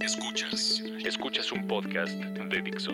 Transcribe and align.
Escuchas. 0.00 0.82
Escuchas 1.04 1.50
un 1.50 1.66
podcast 1.66 2.12
de 2.12 2.62
Dixo. 2.62 2.92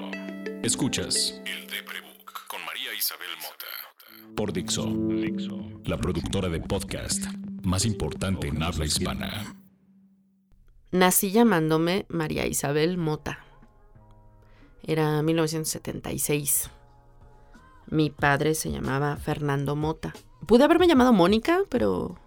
Escuchas 0.63 1.41
El 1.45 1.67
de 1.67 1.83
Prebook 1.83 2.47
con 2.49 2.65
María 2.65 2.95
Isabel 2.97 3.29
Mota. 3.43 4.35
Por 4.35 4.53
Dixo. 4.53 4.87
Dixo. 4.87 5.59
La 5.85 5.99
productora 5.99 6.49
de 6.49 6.61
podcast 6.61 7.27
más 7.63 7.85
importante 7.85 8.49
en 8.49 8.63
habla 8.63 8.87
hispana. 8.87 9.55
Nací 10.93 11.31
llamándome 11.31 12.07
María 12.09 12.47
Isabel 12.47 12.97
Mota. 12.97 13.45
Era 14.83 15.23
1976. 15.23 16.71
Mi 17.89 18.09
padre 18.09 18.55
se 18.55 18.71
llamaba 18.71 19.17
Fernando 19.17 19.77
Mota. 19.77 20.15
Pude 20.47 20.65
haberme 20.65 20.89
llamado 20.89 21.13
Mónica, 21.13 21.65
pero 21.69 22.19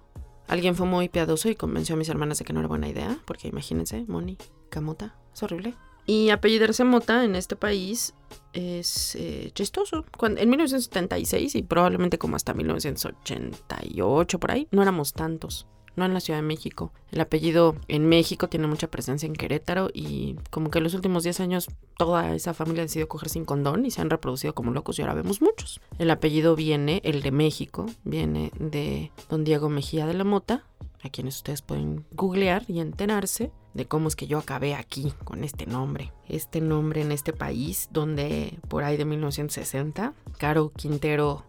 alguien 0.50 0.76
fue 0.76 0.86
muy 0.86 1.10
piadoso 1.10 1.50
y 1.50 1.56
convenció 1.56 1.96
a 1.96 1.98
mis 1.98 2.10
hermanas 2.10 2.40
de 2.40 2.46
que 2.46 2.54
no 2.54 2.60
era 2.60 2.68
buena 2.68 2.90
idea, 2.90 3.20
porque 3.26 3.48
imagínense, 3.48 4.04
Mónica 4.08 4.82
Mota, 4.82 5.16
es 5.34 5.42
horrible. 5.44 5.76
Y 6.06 6.30
apellidarse 6.32 6.84
Mota 6.84 7.24
en 7.24 7.36
este 7.36 7.56
país 7.56 8.16
es 8.54 9.16
eh, 9.16 9.52
chistoso. 9.54 10.06
Cuando, 10.18 10.42
en 10.42 10.50
1976 10.50 11.56
y 11.56 11.64
probablemente 11.64 12.18
como 12.18 12.36
hasta 12.36 12.54
1988 12.54 14.40
por 14.40 14.52
ahí, 14.52 14.68
no 14.72 14.82
éramos 14.82 15.14
tantos 15.14 15.68
no 15.96 16.06
en 16.06 16.14
la 16.14 16.20
Ciudad 16.20 16.40
de 16.40 16.48
México. 16.48 16.92
El 17.12 17.22
apellido 17.22 17.76
en 17.88 18.08
México 18.08 18.48
tiene 18.48 18.68
mucha 18.68 18.88
presencia 18.88 19.28
en 19.28 19.34
Querétaro 19.34 19.90
y 19.94 20.36
como 20.50 20.70
que 20.70 20.80
en 20.80 20.84
los 20.84 20.94
últimos 20.94 21.24
10 21.24 21.40
años 21.40 21.70
toda 21.98 22.36
esa 22.36 22.54
familia 22.54 22.84
decidió 22.84 23.08
coger 23.08 23.30
sin 23.30 23.46
condón 23.46 23.86
y 23.86 23.92
se 23.92 24.02
han 24.02 24.10
reproducido 24.10 24.54
como 24.54 24.72
locos 24.72 25.00
y 25.00 25.02
ahora 25.02 25.14
vemos 25.14 25.42
muchos. 25.42 25.82
El 25.98 26.12
apellido 26.12 26.56
viene, 26.56 27.02
el 27.04 27.22
de 27.22 27.32
México, 27.32 27.86
viene 28.04 28.52
de 28.60 29.12
don 29.30 29.44
Diego 29.44 29.70
Mejía 29.70 30.06
de 30.06 30.14
la 30.14 30.24
Mota, 30.24 30.64
a 31.04 31.10
quienes 31.10 31.38
ustedes 31.38 31.62
pueden 31.62 32.06
googlear 32.12 32.66
y 32.68 32.80
enterarse 32.80 33.52
de 33.74 33.86
cómo 33.86 34.08
es 34.08 34.16
que 34.16 34.28
yo 34.28 34.38
acabé 34.38 34.76
aquí 34.76 35.14
con 35.24 35.44
este 35.44 35.66
nombre. 35.66 36.12
Este 36.28 36.62
nombre 36.62 37.02
en 37.02 37.12
este 37.12 37.34
país 37.34 37.90
donde 37.92 38.60
por 38.68 38.84
ahí 38.84 38.98
de 38.98 39.06
1960, 39.06 40.14
Caro 40.38 40.72
Quintero 40.76 41.46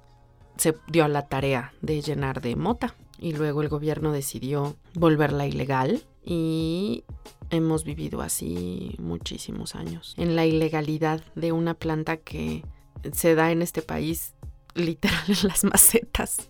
se 0.56 0.76
dio 0.88 1.04
a 1.04 1.08
la 1.08 1.26
tarea 1.26 1.72
de 1.80 2.02
llenar 2.02 2.40
de 2.40 2.54
mota 2.54 2.94
y 3.20 3.32
luego 3.32 3.62
el 3.62 3.68
gobierno 3.68 4.12
decidió 4.12 4.76
volverla 4.94 5.46
ilegal 5.46 6.02
y 6.24 7.04
hemos 7.50 7.84
vivido 7.84 8.22
así 8.22 8.96
muchísimos 8.98 9.74
años 9.74 10.14
en 10.16 10.36
la 10.36 10.46
ilegalidad 10.46 11.22
de 11.34 11.52
una 11.52 11.74
planta 11.74 12.16
que 12.16 12.64
se 13.12 13.34
da 13.34 13.52
en 13.52 13.62
este 13.62 13.82
país 13.82 14.34
literal 14.74 15.24
en 15.28 15.48
las 15.48 15.64
macetas. 15.64 16.48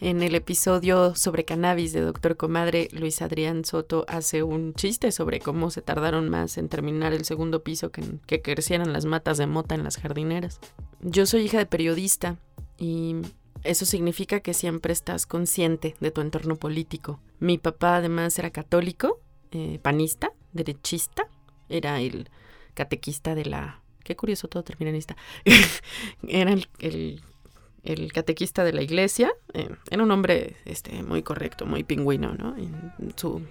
En 0.00 0.22
el 0.22 0.34
episodio 0.34 1.14
sobre 1.14 1.44
cannabis 1.44 1.92
de 1.92 2.00
Doctor 2.00 2.38
Comadre, 2.38 2.88
Luis 2.92 3.20
Adrián 3.20 3.66
Soto 3.66 4.06
hace 4.08 4.42
un 4.42 4.72
chiste 4.72 5.12
sobre 5.12 5.40
cómo 5.40 5.70
se 5.70 5.82
tardaron 5.82 6.30
más 6.30 6.56
en 6.56 6.70
terminar 6.70 7.12
el 7.12 7.26
segundo 7.26 7.62
piso 7.62 7.90
que, 7.90 8.02
que 8.26 8.40
crecieran 8.40 8.94
las 8.94 9.04
matas 9.04 9.36
de 9.36 9.46
mota 9.46 9.74
en 9.74 9.84
las 9.84 9.98
jardineras. 9.98 10.58
Yo 11.02 11.26
soy 11.26 11.42
hija 11.42 11.58
de 11.58 11.66
periodista 11.66 12.38
y 12.78 13.16
eso 13.64 13.84
significa 13.84 14.40
que 14.40 14.54
siempre 14.54 14.92
estás 14.92 15.26
consciente 15.26 15.94
de 16.00 16.10
tu 16.10 16.20
entorno 16.20 16.56
político. 16.56 17.20
Mi 17.38 17.58
papá 17.58 17.96
además 17.96 18.38
era 18.38 18.50
católico, 18.50 19.20
eh, 19.52 19.78
panista, 19.82 20.32
derechista, 20.52 21.28
era 21.68 22.00
el 22.00 22.28
catequista 22.74 23.34
de 23.34 23.44
la... 23.44 23.80
Qué 24.04 24.16
curioso, 24.16 24.48
todo 24.48 24.62
termina 24.62 24.90
en 24.90 24.96
esta. 24.96 25.16
era 26.28 26.52
el, 26.52 27.22
el, 27.84 28.12
catequista 28.12 28.64
de 28.64 28.72
la 28.72 28.82
iglesia. 28.82 29.32
Eh, 29.54 29.68
era 29.90 30.02
un 30.02 30.10
hombre 30.10 30.56
este, 30.64 31.02
muy 31.02 31.22
correcto, 31.22 31.66
muy 31.66 31.84
pingüino, 31.84 32.34
¿no? 32.34 32.56
su 33.16 33.42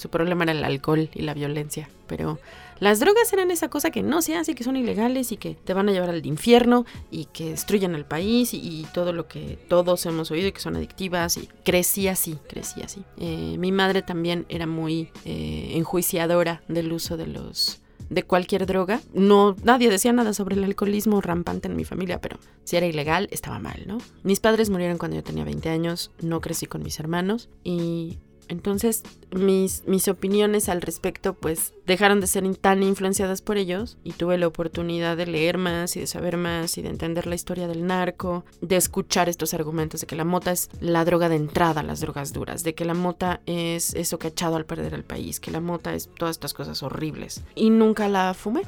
su 0.00 0.08
problema 0.08 0.44
era 0.44 0.52
el 0.52 0.64
alcohol 0.64 1.10
y 1.12 1.20
la 1.20 1.34
violencia. 1.34 1.90
Pero 2.06 2.38
las 2.80 2.98
drogas 2.98 3.32
eran 3.32 3.50
esa 3.50 3.68
cosa 3.68 3.90
que 3.90 4.02
no 4.02 4.22
se 4.22 4.36
hace, 4.36 4.54
que 4.54 4.64
son 4.64 4.76
ilegales 4.76 5.32
y 5.32 5.36
que 5.36 5.54
te 5.54 5.74
van 5.74 5.88
a 5.88 5.92
llevar 5.92 6.10
al 6.10 6.24
infierno 6.24 6.86
y 7.10 7.26
que 7.26 7.50
destruyen 7.50 7.94
el 7.94 8.06
país 8.06 8.54
y, 8.54 8.86
todo 8.94 9.12
lo 9.12 9.28
que 9.28 9.58
todos 9.68 10.04
hemos 10.06 10.30
oído 10.30 10.48
y 10.48 10.52
que 10.52 10.60
son 10.60 10.76
adictivas. 10.76 11.36
Y 11.36 11.48
crecí 11.64 12.08
así, 12.08 12.38
crecí 12.48 12.82
así. 12.82 13.04
Eh, 13.18 13.56
mi 13.58 13.70
madre 13.70 14.02
también 14.02 14.46
era 14.48 14.66
muy 14.66 15.10
eh, 15.24 15.72
enjuiciadora 15.74 16.62
del 16.68 16.92
uso 16.92 17.16
de 17.16 17.26
los 17.26 17.80
de 18.08 18.24
cualquier 18.24 18.66
droga. 18.66 19.00
No, 19.14 19.56
nadie 19.62 19.88
decía 19.88 20.12
nada 20.12 20.34
sobre 20.34 20.56
el 20.56 20.64
alcoholismo 20.64 21.20
rampante 21.20 21.68
en 21.68 21.76
mi 21.76 21.84
familia, 21.84 22.20
pero 22.20 22.38
si 22.64 22.76
era 22.76 22.86
ilegal, 22.86 23.28
estaba 23.30 23.58
mal, 23.58 23.84
¿no? 23.86 23.98
Mis 24.24 24.40
padres 24.40 24.68
murieron 24.68 24.98
cuando 24.98 25.16
yo 25.16 25.22
tenía 25.22 25.44
20 25.44 25.68
años, 25.70 26.10
no 26.20 26.40
crecí 26.40 26.66
con 26.66 26.82
mis 26.82 26.98
hermanos 26.98 27.48
y 27.62 28.18
entonces 28.50 29.02
mis, 29.30 29.86
mis 29.86 30.08
opiniones 30.08 30.68
al 30.68 30.82
respecto 30.82 31.34
pues 31.34 31.72
dejaron 31.86 32.20
de 32.20 32.26
ser 32.26 32.40
tan 32.56 32.82
influenciadas 32.82 33.42
por 33.42 33.56
ellos 33.56 33.96
y 34.04 34.12
tuve 34.12 34.38
la 34.38 34.46
oportunidad 34.46 35.16
de 35.16 35.26
leer 35.26 35.56
más 35.56 35.96
y 35.96 36.00
de 36.00 36.06
saber 36.06 36.36
más 36.36 36.76
y 36.76 36.82
de 36.82 36.88
entender 36.88 37.26
la 37.26 37.34
historia 37.34 37.68
del 37.68 37.86
narco, 37.86 38.44
de 38.60 38.76
escuchar 38.76 39.28
estos 39.28 39.54
argumentos 39.54 40.00
de 40.00 40.06
que 40.06 40.16
la 40.16 40.24
mota 40.24 40.52
es 40.52 40.68
la 40.80 41.04
droga 41.04 41.28
de 41.28 41.36
entrada 41.36 41.80
a 41.80 41.84
las 41.84 42.00
drogas 42.00 42.32
duras, 42.32 42.64
de 42.64 42.74
que 42.74 42.84
la 42.84 42.94
mota 42.94 43.40
es 43.46 43.94
eso 43.94 44.18
que 44.18 44.26
ha 44.26 44.30
echado 44.30 44.56
al 44.56 44.66
perder 44.66 44.94
al 44.94 45.04
país, 45.04 45.40
que 45.40 45.50
la 45.50 45.60
mota 45.60 45.94
es 45.94 46.10
todas 46.18 46.36
estas 46.36 46.54
cosas 46.54 46.82
horribles. 46.82 47.42
Y 47.54 47.70
nunca 47.70 48.08
la 48.08 48.34
fumé 48.34 48.62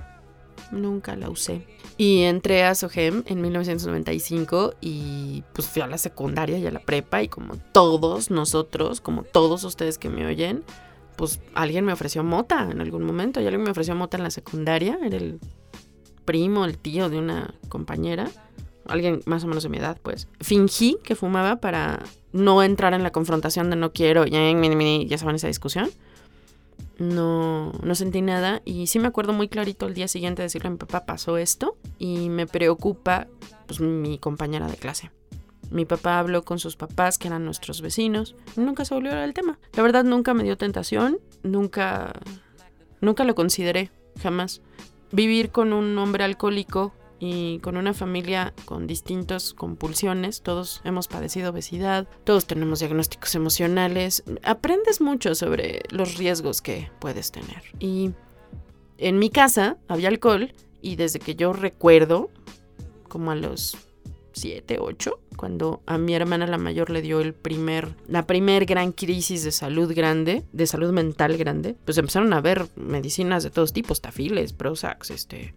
nunca 0.71 1.17
la 1.17 1.31
usé. 1.31 1.67
Y 1.97 2.23
entré 2.23 2.65
a 2.65 2.75
SOGEM 2.75 3.25
en 3.27 3.41
1995 3.41 4.75
y 4.81 5.45
pues 5.53 5.69
fui 5.69 5.83
a 5.83 5.87
la 5.87 5.99
secundaria 5.99 6.59
y 6.59 6.67
a 6.67 6.71
la 6.71 6.81
prepa 6.81 7.23
y 7.23 7.29
como 7.29 7.57
todos 7.57 8.31
nosotros, 8.31 9.01
como 9.01 9.23
todos 9.23 9.65
ustedes 9.65 9.99
que 9.99 10.09
me 10.09 10.27
oyen, 10.27 10.65
pues 11.17 11.41
alguien 11.55 11.85
me 11.85 11.93
ofreció 11.93 12.25
mota 12.25 12.69
en 12.71 12.81
algún 12.81 13.05
momento 13.05 13.41
y 13.41 13.45
alguien 13.45 13.63
me 13.63 13.71
ofreció 13.71 13.95
mota 13.95 14.17
en 14.17 14.23
la 14.23 14.31
secundaria, 14.31 14.99
era 15.05 15.17
el 15.17 15.39
primo, 16.25 16.65
el 16.65 16.79
tío 16.79 17.11
de 17.11 17.19
una 17.19 17.55
compañera, 17.69 18.31
alguien 18.87 19.21
más 19.27 19.45
o 19.45 19.47
menos 19.47 19.63
de 19.63 19.69
mi 19.69 19.79
edad 19.79 19.99
pues. 20.03 20.29
Fingí 20.41 20.97
que 21.05 21.15
fumaba 21.15 21.57
para 21.57 22.03
no 22.33 22.63
entrar 22.63 22.95
en 22.95 23.03
la 23.03 23.13
confrontación 23.13 23.69
de 23.69 23.77
no 23.77 23.93
quiero, 23.93 24.25
ya, 24.27 24.41
ya 24.41 25.19
saben 25.19 25.37
esa 25.37 25.49
discusión 25.49 25.91
no, 26.99 27.73
no 27.83 27.95
sentí 27.95 28.23
nada 28.23 28.63
y 28.65 28.87
sí 28.87 28.99
me 28.99 29.09
acuerdo 29.09 29.33
muy 29.33 29.49
clarito 29.49 29.87
el 29.87 29.95
día 29.95 30.09
siguiente 30.09 30.43
de 30.43 30.47
decirle 30.47 30.69
a 30.69 30.71
mi 30.71 30.77
papá 30.77 31.07
pasó 31.07 31.37
esto 31.37 31.77
y 31.99 32.29
me 32.29 32.47
preocupa 32.47 33.29
pues 33.67 33.81
mi 33.81 34.19
compañera 34.19 34.67
de 34.67 34.77
clase. 34.77 35.11
Mi 35.71 35.87
papá 35.87 36.19
habló 36.19 36.43
con 36.43 36.59
sus 36.59 36.77
papás, 36.77 37.17
que 37.17 37.29
eran 37.29 37.47
nuestros 37.47 37.81
vecinos, 37.81 38.35
nunca 38.57 38.85
se 38.85 38.95
volvió 38.95 39.11
a 39.11 39.13
hablar 39.15 39.27
del 39.27 39.35
tema. 39.35 39.59
La 39.75 39.83
verdad 39.83 40.05
nunca 40.05 40.35
me 40.35 40.45
dio 40.45 40.59
tentación, 40.59 41.19
nunca, 41.43 42.13
nunca 43.01 43.25
lo 43.25 43.35
consideré, 43.35 43.91
jamás. 44.23 44.61
Vivir 45.13 45.51
con 45.51 45.73
un 45.73 45.97
hombre 45.97 46.25
alcohólico 46.25 46.93
y 47.25 47.61
con 47.61 47.77
una 47.77 47.95
familia 47.95 48.53
con 48.65 48.89
distintas 48.89 49.55
compulsiones, 49.55 50.43
todos 50.43 50.81
hemos 50.83 51.07
padecido 51.07 51.53
obesidad, 51.53 52.09
todos 52.25 52.47
tenemos 52.47 52.81
diagnósticos 52.81 53.37
emocionales, 53.37 54.25
aprendes 54.43 55.01
mucho 55.01 55.37
sobre 55.37 55.83
los 55.91 56.17
riesgos 56.17 56.61
que 56.61 56.91
puedes 56.99 57.31
tener. 57.31 57.63
Y 57.79 58.11
en 58.99 59.21
mi 59.21 59.31
casa 59.31 59.77
había 59.87 60.09
alcohol 60.09 60.53
y 60.81 60.97
desde 60.97 61.21
que 61.21 61.37
yo 61.37 61.53
recuerdo, 61.53 62.29
como 63.07 63.31
a 63.31 63.37
los 63.37 63.77
7, 64.33 64.79
8, 64.81 65.21
cuando 65.37 65.81
a 65.87 65.99
mi 65.99 66.17
hermana 66.17 66.49
la 66.49 66.59
mayor 66.59 66.91
le 66.91 67.03
dio 67.03 67.21
el 67.21 67.35
primer, 67.35 67.95
la 68.09 68.27
primer 68.27 68.67
gran 68.67 68.91
crisis 68.91 69.45
de 69.45 69.53
salud 69.53 69.95
grande, 69.95 70.43
de 70.53 70.67
salud 70.67 70.91
mental 70.91 71.37
grande, 71.37 71.77
pues 71.85 71.99
empezaron 71.99 72.33
a 72.33 72.41
ver 72.41 72.67
medicinas 72.75 73.45
de 73.45 73.51
todos 73.51 73.73
tipos, 73.73 74.01
tafiles, 74.01 74.53
Prozac, 74.53 75.09
este, 75.11 75.55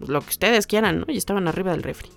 lo 0.00 0.20
que 0.20 0.30
ustedes 0.30 0.66
quieran, 0.66 1.00
¿no? 1.00 1.06
Y 1.08 1.16
estaban 1.16 1.48
arriba 1.48 1.72
del 1.72 1.82
refri. 1.82 2.10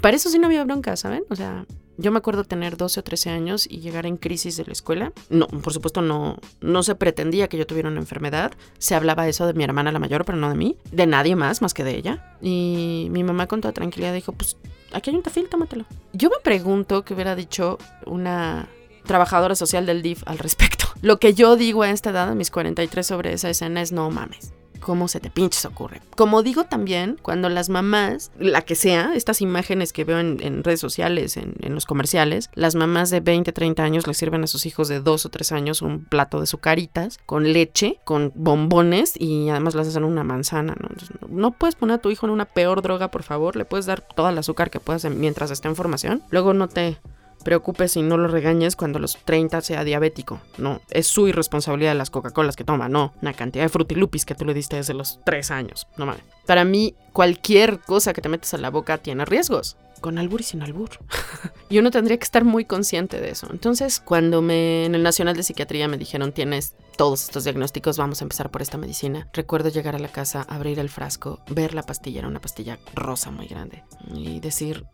Para 0.00 0.16
eso 0.16 0.30
sí 0.30 0.38
no 0.38 0.46
había 0.46 0.64
bronca, 0.64 0.96
¿saben? 0.96 1.24
O 1.28 1.36
sea, 1.36 1.66
yo 1.96 2.10
me 2.10 2.18
acuerdo 2.18 2.44
tener 2.44 2.76
12 2.76 3.00
o 3.00 3.02
13 3.04 3.30
años 3.30 3.66
y 3.70 3.80
llegar 3.80 4.06
en 4.06 4.16
crisis 4.16 4.56
de 4.56 4.64
la 4.64 4.72
escuela. 4.72 5.12
No, 5.28 5.46
por 5.46 5.72
supuesto 5.72 6.02
no, 6.02 6.38
no 6.60 6.82
se 6.82 6.94
pretendía 6.94 7.48
que 7.48 7.56
yo 7.56 7.66
tuviera 7.66 7.88
una 7.88 8.00
enfermedad. 8.00 8.52
Se 8.78 8.94
hablaba 8.94 9.28
eso 9.28 9.46
de 9.46 9.54
mi 9.54 9.62
hermana 9.62 9.92
la 9.92 9.98
mayor, 9.98 10.24
pero 10.24 10.38
no 10.38 10.48
de 10.48 10.56
mí. 10.56 10.76
De 10.90 11.06
nadie 11.06 11.36
más, 11.36 11.62
más 11.62 11.74
que 11.74 11.84
de 11.84 11.96
ella. 11.96 12.36
Y 12.40 13.08
mi 13.10 13.22
mamá 13.22 13.46
con 13.46 13.60
toda 13.60 13.72
tranquilidad 13.72 14.14
dijo, 14.14 14.32
pues 14.32 14.56
aquí 14.92 15.10
hay 15.10 15.16
un 15.16 15.22
tafil, 15.22 15.48
tómatelo. 15.48 15.84
Yo 16.12 16.30
me 16.30 16.36
pregunto 16.42 17.04
qué 17.04 17.14
hubiera 17.14 17.36
dicho 17.36 17.78
una 18.06 18.68
trabajadora 19.04 19.54
social 19.54 19.86
del 19.86 20.02
DIF 20.02 20.22
al 20.26 20.38
respecto. 20.38 20.86
Lo 21.02 21.20
que 21.20 21.34
yo 21.34 21.56
digo 21.56 21.82
a 21.82 21.90
esta 21.90 22.10
edad, 22.10 22.30
a 22.30 22.34
mis 22.34 22.50
43 22.50 23.06
sobre 23.06 23.32
esa 23.34 23.50
escena, 23.50 23.82
es 23.82 23.92
no 23.92 24.10
mames 24.10 24.52
cómo 24.84 25.08
se 25.08 25.18
te 25.18 25.30
pinches 25.30 25.64
ocurre. 25.64 26.02
Como 26.14 26.42
digo 26.42 26.64
también, 26.64 27.18
cuando 27.22 27.48
las 27.48 27.70
mamás, 27.70 28.30
la 28.38 28.60
que 28.60 28.74
sea, 28.74 29.12
estas 29.14 29.40
imágenes 29.40 29.92
que 29.94 30.04
veo 30.04 30.20
en, 30.20 30.62
redes 30.62 30.80
sociales, 30.80 31.38
en, 31.38 31.74
los 31.74 31.86
comerciales, 31.86 32.50
las 32.54 32.74
mamás 32.74 33.08
de 33.10 33.20
20, 33.20 33.50
30 33.52 33.82
años 33.82 34.06
le 34.06 34.12
sirven 34.12 34.44
a 34.44 34.46
sus 34.46 34.66
hijos 34.66 34.88
de 34.88 35.00
2 35.00 35.26
o 35.26 35.28
3 35.30 35.52
años 35.52 35.80
un 35.80 36.04
plato 36.04 36.38
de 36.38 36.46
sucaritas 36.46 37.18
con 37.24 37.52
leche, 37.52 37.98
con 38.04 38.30
bombones 38.34 39.14
y 39.18 39.48
además 39.48 39.74
les 39.74 39.88
hacen 39.88 40.04
una 40.04 40.22
manzana. 40.22 40.76
¿no? 40.78 41.28
no 41.28 41.50
puedes 41.52 41.74
poner 41.74 41.96
a 41.96 41.98
tu 42.02 42.10
hijo 42.10 42.26
en 42.26 42.32
una 42.32 42.44
peor 42.44 42.82
droga, 42.82 43.10
por 43.10 43.22
favor. 43.22 43.56
Le 43.56 43.64
puedes 43.64 43.86
dar 43.86 44.02
toda 44.02 44.30
el 44.30 44.38
azúcar 44.38 44.70
que 44.70 44.80
puedas 44.80 45.04
mientras 45.06 45.50
esté 45.50 45.68
en 45.68 45.76
formación. 45.76 46.22
Luego 46.30 46.52
no 46.52 46.68
te 46.68 46.98
preocupes 47.44 47.96
y 47.96 48.02
no 48.02 48.16
lo 48.16 48.28
regañes 48.28 48.74
cuando 48.74 48.98
los 48.98 49.16
30 49.24 49.60
sea 49.60 49.84
diabético. 49.84 50.40
No, 50.58 50.80
es 50.90 51.06
su 51.06 51.28
irresponsabilidad 51.28 51.94
las 51.94 52.10
Coca-Colas 52.10 52.56
que 52.56 52.64
toma, 52.64 52.88
no, 52.88 53.14
una 53.22 53.32
cantidad 53.34 53.64
de 53.64 53.68
frutilupis 53.68 54.24
que 54.24 54.34
tú 54.34 54.44
le 54.44 54.54
diste 54.54 54.76
desde 54.76 54.94
los 54.94 55.20
3 55.24 55.50
años, 55.52 55.86
no 55.96 56.06
mames. 56.06 56.22
Para 56.46 56.64
mí, 56.64 56.94
cualquier 57.12 57.78
cosa 57.80 58.12
que 58.12 58.20
te 58.20 58.28
metes 58.28 58.52
a 58.54 58.58
la 58.58 58.70
boca 58.70 58.98
tiene 58.98 59.24
riesgos 59.24 59.76
con 60.04 60.18
albur 60.18 60.42
y 60.42 60.44
sin 60.44 60.62
albur. 60.62 60.90
y 61.70 61.78
uno 61.78 61.90
tendría 61.90 62.18
que 62.18 62.24
estar 62.24 62.44
muy 62.44 62.66
consciente 62.66 63.22
de 63.22 63.30
eso. 63.30 63.46
Entonces, 63.50 64.00
cuando 64.00 64.42
me 64.42 64.84
en 64.84 64.94
el 64.94 65.02
Nacional 65.02 65.34
de 65.34 65.42
Psiquiatría 65.42 65.88
me 65.88 65.96
dijeron, 65.96 66.32
tienes 66.32 66.74
todos 66.98 67.22
estos 67.22 67.44
diagnósticos, 67.44 67.96
vamos 67.96 68.20
a 68.20 68.26
empezar 68.26 68.50
por 68.50 68.60
esta 68.60 68.76
medicina. 68.76 69.28
Recuerdo 69.32 69.70
llegar 69.70 69.94
a 69.94 69.98
la 69.98 70.08
casa, 70.08 70.42
abrir 70.42 70.78
el 70.78 70.90
frasco, 70.90 71.40
ver 71.48 71.72
la 71.72 71.84
pastilla, 71.84 72.18
era 72.18 72.28
una 72.28 72.42
pastilla 72.42 72.78
rosa 72.94 73.30
muy 73.30 73.46
grande, 73.46 73.82
y 74.14 74.40
decir, 74.40 74.84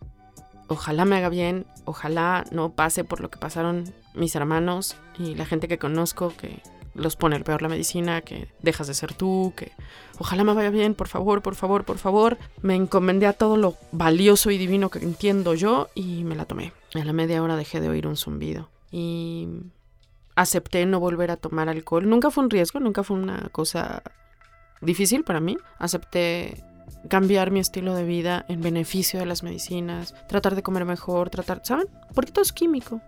ojalá 0.70 1.04
me 1.04 1.16
haga 1.16 1.28
bien, 1.28 1.66
ojalá 1.84 2.44
no 2.52 2.70
pase 2.70 3.02
por 3.02 3.20
lo 3.20 3.28
que 3.28 3.38
pasaron 3.38 3.92
mis 4.14 4.36
hermanos 4.36 4.96
y 5.18 5.34
la 5.34 5.44
gente 5.44 5.66
que 5.66 5.78
conozco, 5.78 6.32
que 6.36 6.62
los 6.94 7.16
pone 7.16 7.34
el 7.34 7.42
peor 7.42 7.60
la 7.60 7.68
medicina, 7.68 8.20
que 8.20 8.48
dejas 8.60 8.86
de 8.86 8.94
ser 8.94 9.12
tú, 9.12 9.52
que 9.56 9.72
ojalá 10.18 10.44
me 10.44 10.54
vaya 10.54 10.70
bien, 10.70 10.94
por 10.94 11.08
favor, 11.08 11.42
por 11.42 11.56
favor, 11.56 11.84
por 11.84 11.98
favor. 11.98 12.38
Me 12.62 12.76
encomendé 12.76 13.26
a 13.26 13.32
todo 13.32 13.56
lo 13.56 13.74
valioso 13.90 14.52
y 14.52 14.58
divino 14.58 14.90
que 14.90 15.00
entiendo 15.00 15.54
yo 15.54 15.88
y 15.96 16.22
me 16.22 16.36
la 16.36 16.44
tomé. 16.44 16.72
A 16.94 17.04
la 17.04 17.12
media 17.12 17.42
hora 17.42 17.56
dejé 17.56 17.80
de 17.80 17.88
oír 17.88 18.06
un 18.06 18.16
zumbido 18.16 18.70
y 18.92 19.48
acepté 20.36 20.86
no 20.86 21.00
volver 21.00 21.32
a 21.32 21.36
tomar 21.36 21.68
alcohol. 21.68 22.08
Nunca 22.08 22.30
fue 22.30 22.44
un 22.44 22.50
riesgo, 22.50 22.78
nunca 22.78 23.02
fue 23.02 23.16
una 23.16 23.48
cosa 23.50 24.04
difícil 24.80 25.24
para 25.24 25.40
mí. 25.40 25.58
Acepté 25.78 26.62
cambiar 27.08 27.50
mi 27.50 27.60
estilo 27.60 27.94
de 27.94 28.04
vida 28.04 28.44
en 28.48 28.60
beneficio 28.60 29.20
de 29.20 29.26
las 29.26 29.42
medicinas, 29.42 30.14
tratar 30.26 30.54
de 30.54 30.62
comer 30.62 30.84
mejor, 30.84 31.30
tratar, 31.30 31.60
¿saben? 31.64 31.88
Porque 32.14 32.32
todo 32.32 32.42
es 32.42 32.52
químico. 32.52 33.00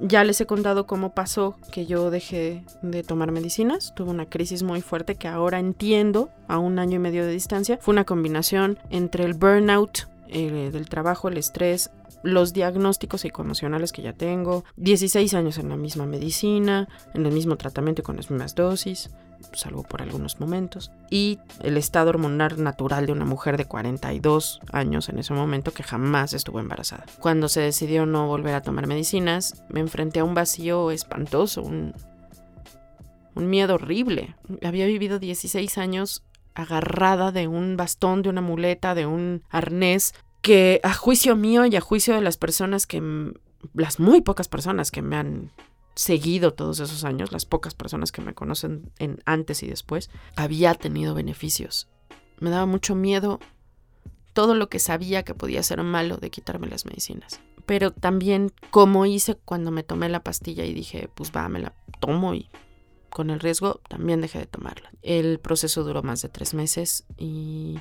Ya 0.00 0.24
les 0.24 0.40
he 0.40 0.46
contado 0.46 0.86
cómo 0.86 1.14
pasó 1.14 1.56
que 1.72 1.86
yo 1.86 2.10
dejé 2.10 2.64
de 2.82 3.02
tomar 3.02 3.32
medicinas. 3.32 3.94
Tuve 3.94 4.10
una 4.10 4.26
crisis 4.26 4.62
muy 4.62 4.82
fuerte 4.82 5.14
que 5.14 5.28
ahora 5.28 5.58
entiendo 5.58 6.30
a 6.48 6.58
un 6.58 6.78
año 6.78 6.96
y 6.96 6.98
medio 6.98 7.24
de 7.24 7.32
distancia. 7.32 7.78
Fue 7.80 7.92
una 7.92 8.04
combinación 8.04 8.78
entre 8.90 9.24
el 9.24 9.34
burnout 9.34 10.08
eh, 10.28 10.70
del 10.72 10.88
trabajo, 10.88 11.28
el 11.28 11.38
estrés, 11.38 11.90
los 12.22 12.52
diagnósticos 12.52 13.20
psicoemocionales 13.22 13.92
que 13.92 14.02
ya 14.02 14.12
tengo, 14.12 14.64
16 14.76 15.32
años 15.34 15.58
en 15.58 15.68
la 15.68 15.76
misma 15.76 16.06
medicina, 16.06 16.88
en 17.14 17.24
el 17.24 17.32
mismo 17.32 17.56
tratamiento 17.56 18.02
y 18.02 18.04
con 18.04 18.16
las 18.16 18.30
mismas 18.30 18.54
dosis, 18.54 19.10
salvo 19.52 19.82
por 19.82 20.02
algunos 20.02 20.40
momentos, 20.40 20.90
y 21.10 21.38
el 21.62 21.76
estado 21.76 22.10
hormonal 22.10 22.62
natural 22.62 23.06
de 23.06 23.12
una 23.12 23.24
mujer 23.24 23.56
de 23.56 23.64
42 23.64 24.60
años 24.72 25.08
en 25.08 25.18
ese 25.18 25.34
momento 25.34 25.72
que 25.72 25.82
jamás 25.82 26.32
estuvo 26.32 26.60
embarazada. 26.60 27.04
Cuando 27.20 27.48
se 27.48 27.60
decidió 27.60 28.06
no 28.06 28.26
volver 28.26 28.54
a 28.54 28.62
tomar 28.62 28.86
medicinas, 28.86 29.62
me 29.68 29.80
enfrenté 29.80 30.20
a 30.20 30.24
un 30.24 30.34
vacío 30.34 30.90
espantoso, 30.90 31.62
un, 31.62 31.94
un 33.34 33.48
miedo 33.48 33.74
horrible. 33.74 34.34
Había 34.62 34.86
vivido 34.86 35.18
16 35.18 35.78
años 35.78 36.22
agarrada 36.54 37.32
de 37.32 37.48
un 37.48 37.76
bastón, 37.76 38.22
de 38.22 38.30
una 38.30 38.40
muleta, 38.40 38.94
de 38.94 39.06
un 39.06 39.42
arnés, 39.50 40.14
que 40.40 40.80
a 40.82 40.94
juicio 40.94 41.36
mío 41.36 41.66
y 41.66 41.76
a 41.76 41.80
juicio 41.80 42.14
de 42.14 42.20
las 42.20 42.36
personas 42.36 42.86
que, 42.86 43.02
las 43.74 44.00
muy 44.00 44.20
pocas 44.20 44.48
personas 44.48 44.90
que 44.90 45.02
me 45.02 45.16
han 45.16 45.50
seguido 45.96 46.52
todos 46.52 46.78
esos 46.78 47.02
años, 47.04 47.32
las 47.32 47.46
pocas 47.46 47.74
personas 47.74 48.12
que 48.12 48.22
me 48.22 48.34
conocen 48.34 48.92
en 48.98 49.20
antes 49.24 49.62
y 49.62 49.66
después, 49.66 50.10
había 50.36 50.74
tenido 50.74 51.14
beneficios. 51.14 51.88
Me 52.38 52.50
daba 52.50 52.66
mucho 52.66 52.94
miedo 52.94 53.40
todo 54.34 54.54
lo 54.54 54.68
que 54.68 54.78
sabía 54.78 55.24
que 55.24 55.34
podía 55.34 55.62
ser 55.62 55.82
malo 55.82 56.18
de 56.18 56.30
quitarme 56.30 56.68
las 56.68 56.84
medicinas. 56.84 57.40
Pero 57.64 57.90
también 57.90 58.52
como 58.70 59.06
hice 59.06 59.34
cuando 59.34 59.70
me 59.70 59.82
tomé 59.82 60.10
la 60.10 60.22
pastilla 60.22 60.64
y 60.64 60.74
dije, 60.74 61.08
pues 61.14 61.32
va, 61.34 61.48
me 61.48 61.58
la 61.58 61.72
tomo 61.98 62.34
y 62.34 62.50
con 63.08 63.30
el 63.30 63.40
riesgo 63.40 63.80
también 63.88 64.20
dejé 64.20 64.40
de 64.40 64.46
tomarla. 64.46 64.92
El 65.00 65.40
proceso 65.40 65.82
duró 65.82 66.02
más 66.02 66.20
de 66.20 66.28
tres 66.28 66.52
meses 66.52 67.06
y 67.16 67.78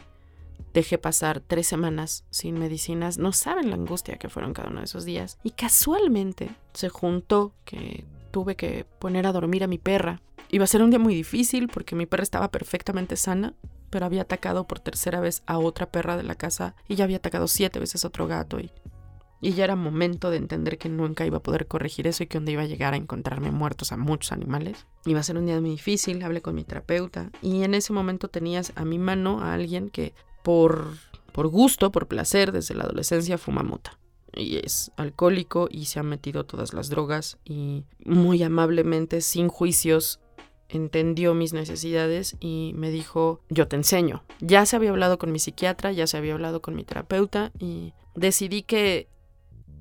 dejé 0.73 0.97
pasar 0.97 1.39
tres 1.39 1.67
semanas 1.67 2.25
sin 2.29 2.59
medicinas. 2.59 3.17
No 3.17 3.31
saben 3.31 3.69
la 3.69 3.75
angustia 3.75 4.17
que 4.17 4.29
fueron 4.29 4.53
cada 4.53 4.69
uno 4.69 4.79
de 4.79 4.85
esos 4.85 5.05
días. 5.05 5.37
Y 5.43 5.51
casualmente 5.51 6.55
se 6.73 6.89
juntó 6.89 7.53
que 7.65 8.05
tuve 8.31 8.55
que 8.55 8.85
poner 8.99 9.27
a 9.27 9.31
dormir 9.31 9.63
a 9.63 9.67
mi 9.67 9.77
perra. 9.77 10.21
Iba 10.49 10.65
a 10.65 10.67
ser 10.67 10.81
un 10.81 10.89
día 10.89 10.99
muy 10.99 11.15
difícil 11.15 11.67
porque 11.67 11.95
mi 11.95 12.05
perra 12.05 12.23
estaba 12.23 12.51
perfectamente 12.51 13.15
sana, 13.15 13.53
pero 13.89 14.05
había 14.05 14.23
atacado 14.23 14.67
por 14.67 14.79
tercera 14.79 15.19
vez 15.19 15.43
a 15.45 15.57
otra 15.57 15.89
perra 15.91 16.17
de 16.17 16.23
la 16.23 16.35
casa 16.35 16.75
y 16.87 16.95
ya 16.95 17.05
había 17.05 17.17
atacado 17.17 17.47
siete 17.47 17.79
veces 17.79 18.03
a 18.03 18.09
otro 18.09 18.27
gato 18.27 18.59
y 18.59 18.71
y 19.41 19.53
ya 19.53 19.65
era 19.65 19.75
momento 19.75 20.31
de 20.31 20.37
entender 20.37 20.79
que 20.79 20.89
nunca 20.89 21.25
iba 21.25 21.37
a 21.37 21.43
poder 21.43 21.67
corregir 21.67 22.07
eso 22.07 22.23
y 22.23 22.27
que 22.27 22.37
donde 22.37 22.53
iba 22.53 22.63
a 22.63 22.65
llegar 22.65 22.93
a 22.93 22.97
encontrarme 22.97 23.51
muertos 23.51 23.91
a 23.91 23.97
muchos 23.97 24.31
animales. 24.31 24.87
Iba 25.05 25.19
a 25.19 25.23
ser 25.23 25.37
un 25.37 25.45
día 25.45 25.61
muy 25.61 25.69
difícil, 25.69 26.23
hablé 26.23 26.41
con 26.41 26.55
mi 26.55 26.63
terapeuta 26.63 27.29
y 27.43 27.61
en 27.63 27.75
ese 27.75 27.93
momento 27.93 28.27
tenías 28.27 28.73
a 28.75 28.85
mi 28.85 28.97
mano 28.97 29.41
a 29.41 29.53
alguien 29.53 29.89
que 29.89 30.15
por, 30.45 30.91
por 31.33 31.47
gusto, 31.47 31.91
por 31.91 32.07
placer, 32.07 32.51
desde 32.51 32.75
la 32.75 32.83
adolescencia 32.83 33.39
fuma 33.39 33.63
mota. 33.63 33.97
Y 34.31 34.57
es 34.57 34.91
alcohólico 34.95 35.67
y 35.71 35.85
se 35.85 35.99
ha 35.99 36.03
metido 36.03 36.45
todas 36.45 36.73
las 36.73 36.89
drogas 36.89 37.39
y 37.43 37.83
muy 38.05 38.43
amablemente, 38.43 39.21
sin 39.21 39.47
juicios, 39.47 40.19
entendió 40.69 41.33
mis 41.33 41.53
necesidades 41.53 42.37
y 42.39 42.73
me 42.75 42.91
dijo, 42.91 43.41
yo 43.49 43.67
te 43.67 43.75
enseño. 43.75 44.23
Ya 44.39 44.67
se 44.67 44.75
había 44.75 44.91
hablado 44.91 45.17
con 45.17 45.31
mi 45.31 45.39
psiquiatra, 45.39 45.91
ya 45.91 46.05
se 46.05 46.17
había 46.17 46.33
hablado 46.33 46.61
con 46.61 46.75
mi 46.75 46.83
terapeuta 46.83 47.51
y 47.57 47.93
decidí 48.13 48.61
que 48.61 49.07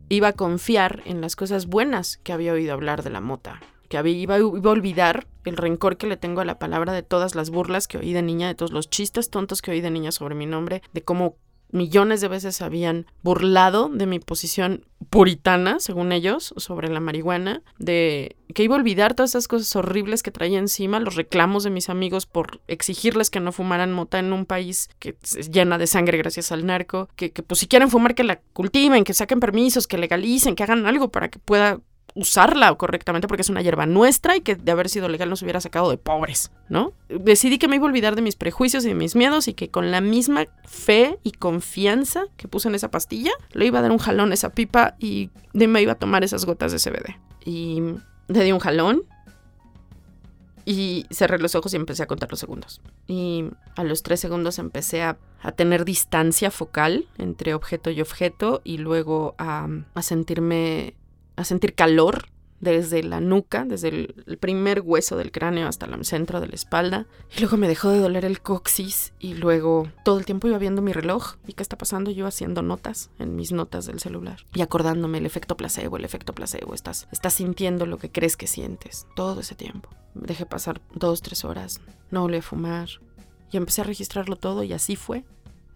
iba 0.09 0.29
a 0.29 0.33
confiar 0.33 1.03
en 1.05 1.21
las 1.21 1.37
cosas 1.37 1.67
buenas 1.67 2.17
que 2.19 2.33
había 2.33 2.55
oído 2.55 2.73
hablar 2.73 3.03
de 3.03 3.11
la 3.11 3.21
mota, 3.21 3.61
que 3.95 3.99
había, 3.99 4.17
iba, 4.17 4.35
a 4.35 4.73
olvidar 4.73 5.29
el 5.45 5.57
rencor 5.57 5.97
que 5.97 6.09
le 6.09 6.17
tengo 6.17 6.41
a 6.41 6.45
la 6.45 6.59
palabra 6.59 6.93
de 6.93 7.05
todas 7.05 7.37
las 7.37 7.51
burlas 7.51 7.87
que 7.87 7.99
oí 7.99 8.13
de 8.13 8.23
niña, 8.23 8.49
de 8.49 8.57
todos 8.57 8.73
los 8.73 8.91
chistes 8.91 9.31
tontos 9.31 9.63
que 9.63 9.71
oí 9.71 9.81
de 9.81 9.93
niña 9.93 10.11
sobre 10.11 10.35
mi 10.35 10.47
nombre, 10.47 10.83
de 10.93 11.03
cómo 11.03 11.37
millones 11.71 12.21
de 12.21 12.27
veces 12.27 12.61
habían 12.61 13.07
burlado 13.23 13.89
de 13.89 14.07
mi 14.07 14.19
posición 14.19 14.85
puritana, 15.11 15.79
según 15.79 16.11
ellos, 16.11 16.55
sobre 16.57 16.89
la 16.89 16.99
marihuana, 16.99 17.63
de 17.79 18.35
que 18.53 18.65
iba 18.65 18.75
a 18.75 18.79
olvidar 18.81 19.15
todas 19.15 19.31
esas 19.31 19.47
cosas 19.47 19.77
horribles 19.77 20.25
que 20.25 20.33
traía 20.33 20.59
encima, 20.59 20.99
los 20.99 21.15
reclamos 21.15 21.63
de 21.63 21.71
mis 21.71 21.89
amigos 21.89 22.27
por 22.27 22.63
exigirles 22.67 23.31
que 23.31 23.39
no 23.39 23.53
fumaran 23.53 23.93
mota 23.93 24.19
en 24.19 24.33
un 24.33 24.45
país 24.45 24.91
que 24.99 25.17
es 25.23 25.53
llena 25.53 25.79
de 25.79 25.87
sangre 25.87 26.19
gracias 26.19 26.51
al 26.51 26.67
narco, 26.67 27.09
que, 27.15 27.31
que 27.31 27.45
pues 27.45 27.61
si 27.61 27.69
quieren 27.69 27.91
fumar 27.91 28.17
que 28.17 28.25
la 28.25 28.41
cultiven, 28.55 29.05
que 29.05 29.15
saquen 29.15 29.39
permisos, 29.39 29.87
que 29.87 29.99
legalicen, 29.99 30.57
que 30.57 30.65
hagan 30.65 30.85
algo 30.85 31.13
para 31.13 31.29
que 31.29 31.39
pueda 31.39 31.79
usarla 32.15 32.73
correctamente 32.77 33.27
porque 33.27 33.43
es 33.43 33.51
una 33.51 33.61
hierba 33.61 33.87
nuestra 33.87 34.37
y 34.37 34.41
que 34.41 34.55
de 34.55 34.73
haber 34.73 34.89
sido 34.89 35.09
legal 35.09 35.29
nos 35.29 35.43
hubiera 35.43 35.61
sacado 35.61 35.91
de 35.91 35.99
pobres, 35.99 36.53
¿no? 36.69 36.93
Decidí 37.09 37.59
que 37.59 37.67
me 37.67 37.77
iba 37.77 37.85
a 37.85 37.89
olvidar 37.89 38.15
de 38.15 38.23
mis 38.23 38.37
prejuicios 38.37 38.85
y 38.85 38.89
de 38.89 38.95
mis 38.95 39.17
miedos 39.17 39.49
y 39.49 39.55
que 39.55 39.69
con 39.69 39.91
la 39.91 40.01
misma 40.01 40.47
fe 40.65 41.19
y 41.25 41.33
confianza 41.33 42.27
que 42.37 42.47
puse 42.47 42.69
en 42.69 42.77
esa 42.77 42.91
pastilla, 42.91 43.33
le 43.53 43.67
iba 43.67 43.81
a 43.81 43.83
dar 43.83 43.91
un 43.91 43.99
jalón 43.99 44.31
a 44.31 44.35
esa 44.35 44.51
pipa 44.51 44.95
y 44.99 45.31
me 45.53 45.83
iba 45.83 45.93
a 45.93 45.99
tomar 45.99 46.23
esas 46.23 46.45
gotas 46.45 46.73
de 46.73 46.79
CBD. 46.79 47.17
Y 47.45 47.83
le 48.29 48.45
di 48.45 48.53
un 48.53 48.61
jalón 48.61 49.05
y 50.65 51.07
cerré 51.11 51.39
los 51.39 51.55
ojos 51.55 51.75
y 51.75 51.77
empecé 51.77 52.05
a 52.05 52.07
contar 52.07 52.31
los 52.31 52.41
segundos. 52.41 52.81
Y 53.07 53.45
a 53.77 53.85
los 53.85 54.03
tres 54.03 54.21
segundos 54.21 54.59
empecé 54.59 55.03
a, 55.03 55.19
tener 55.57 55.85
distancia 55.85 56.51
focal 56.51 57.07
entre 57.19 57.53
objeto 57.53 57.91
y 57.91 58.01
objeto 58.01 58.63
y 58.65 58.79
luego 58.79 59.35
a, 59.37 59.69
a 59.93 60.01
sentirme 60.01 60.95
a 61.37 61.45
sentir 61.45 61.75
calor 61.75 62.27
desde 62.65 63.03
la 63.03 63.21
nuca, 63.21 63.65
desde 63.65 63.89
el, 63.89 64.39
primer 64.41 64.81
hueso 64.81 65.17
del 65.17 65.31
cráneo 65.31 65.69
hasta 65.69 65.87
el 65.87 66.05
centro 66.05 66.41
de 66.41 66.49
la 66.49 66.55
espalda. 66.55 67.07
Y 67.37 67.41
luego 67.41 67.57
me 67.57 67.69
dejó 67.69 67.91
de 67.91 67.99
doler 67.99 68.25
el 68.25 68.41
coxis 68.41 69.13
y 69.21 69.35
luego 69.35 69.89
todo 70.05 70.19
el 70.19 70.25
tiempo 70.25 70.49
iba 70.49 70.59
viendo 70.59 70.83
mi 70.83 70.93
reloj 70.93 71.35
y 71.47 71.53
qué 71.53 71.63
está 71.63 71.79
pasando, 71.79 72.11
yo 72.11 72.27
haciendo 72.27 72.63
notas 72.63 73.11
en 73.19 73.37
mis 73.37 73.53
notas 73.53 73.87
del 73.87 74.01
celular 74.01 74.45
y 74.55 74.63
acordándome 74.63 75.19
el 75.19 75.27
efecto 75.27 75.57
placebo, 75.57 75.97
el 75.97 76.05
efecto 76.05 76.33
placebo, 76.33 76.75
estás, 76.75 77.07
estás 77.13 77.35
sintiendo 77.35 77.87
lo 77.87 77.99
que 77.99 78.11
crees 78.11 78.37
que 78.37 78.47
sientes 78.47 79.07
todo 79.15 79.41
ese 79.41 79.55
tiempo. 79.55 79.91
Dejé 80.15 80.47
pasar 80.47 80.81
dos, 80.95 81.23
tres 81.23 81.45
horas, 81.45 81.81
no 82.11 82.23
volví 82.23 82.39
a 82.39 82.43
fumar 82.43 82.89
y 83.53 83.57
empecé 83.57 83.83
a 83.83 83.85
registrarlo 83.85 84.37
todo 84.37 84.63
y 84.65 84.73
así 84.73 84.97
fue. 84.97 85.25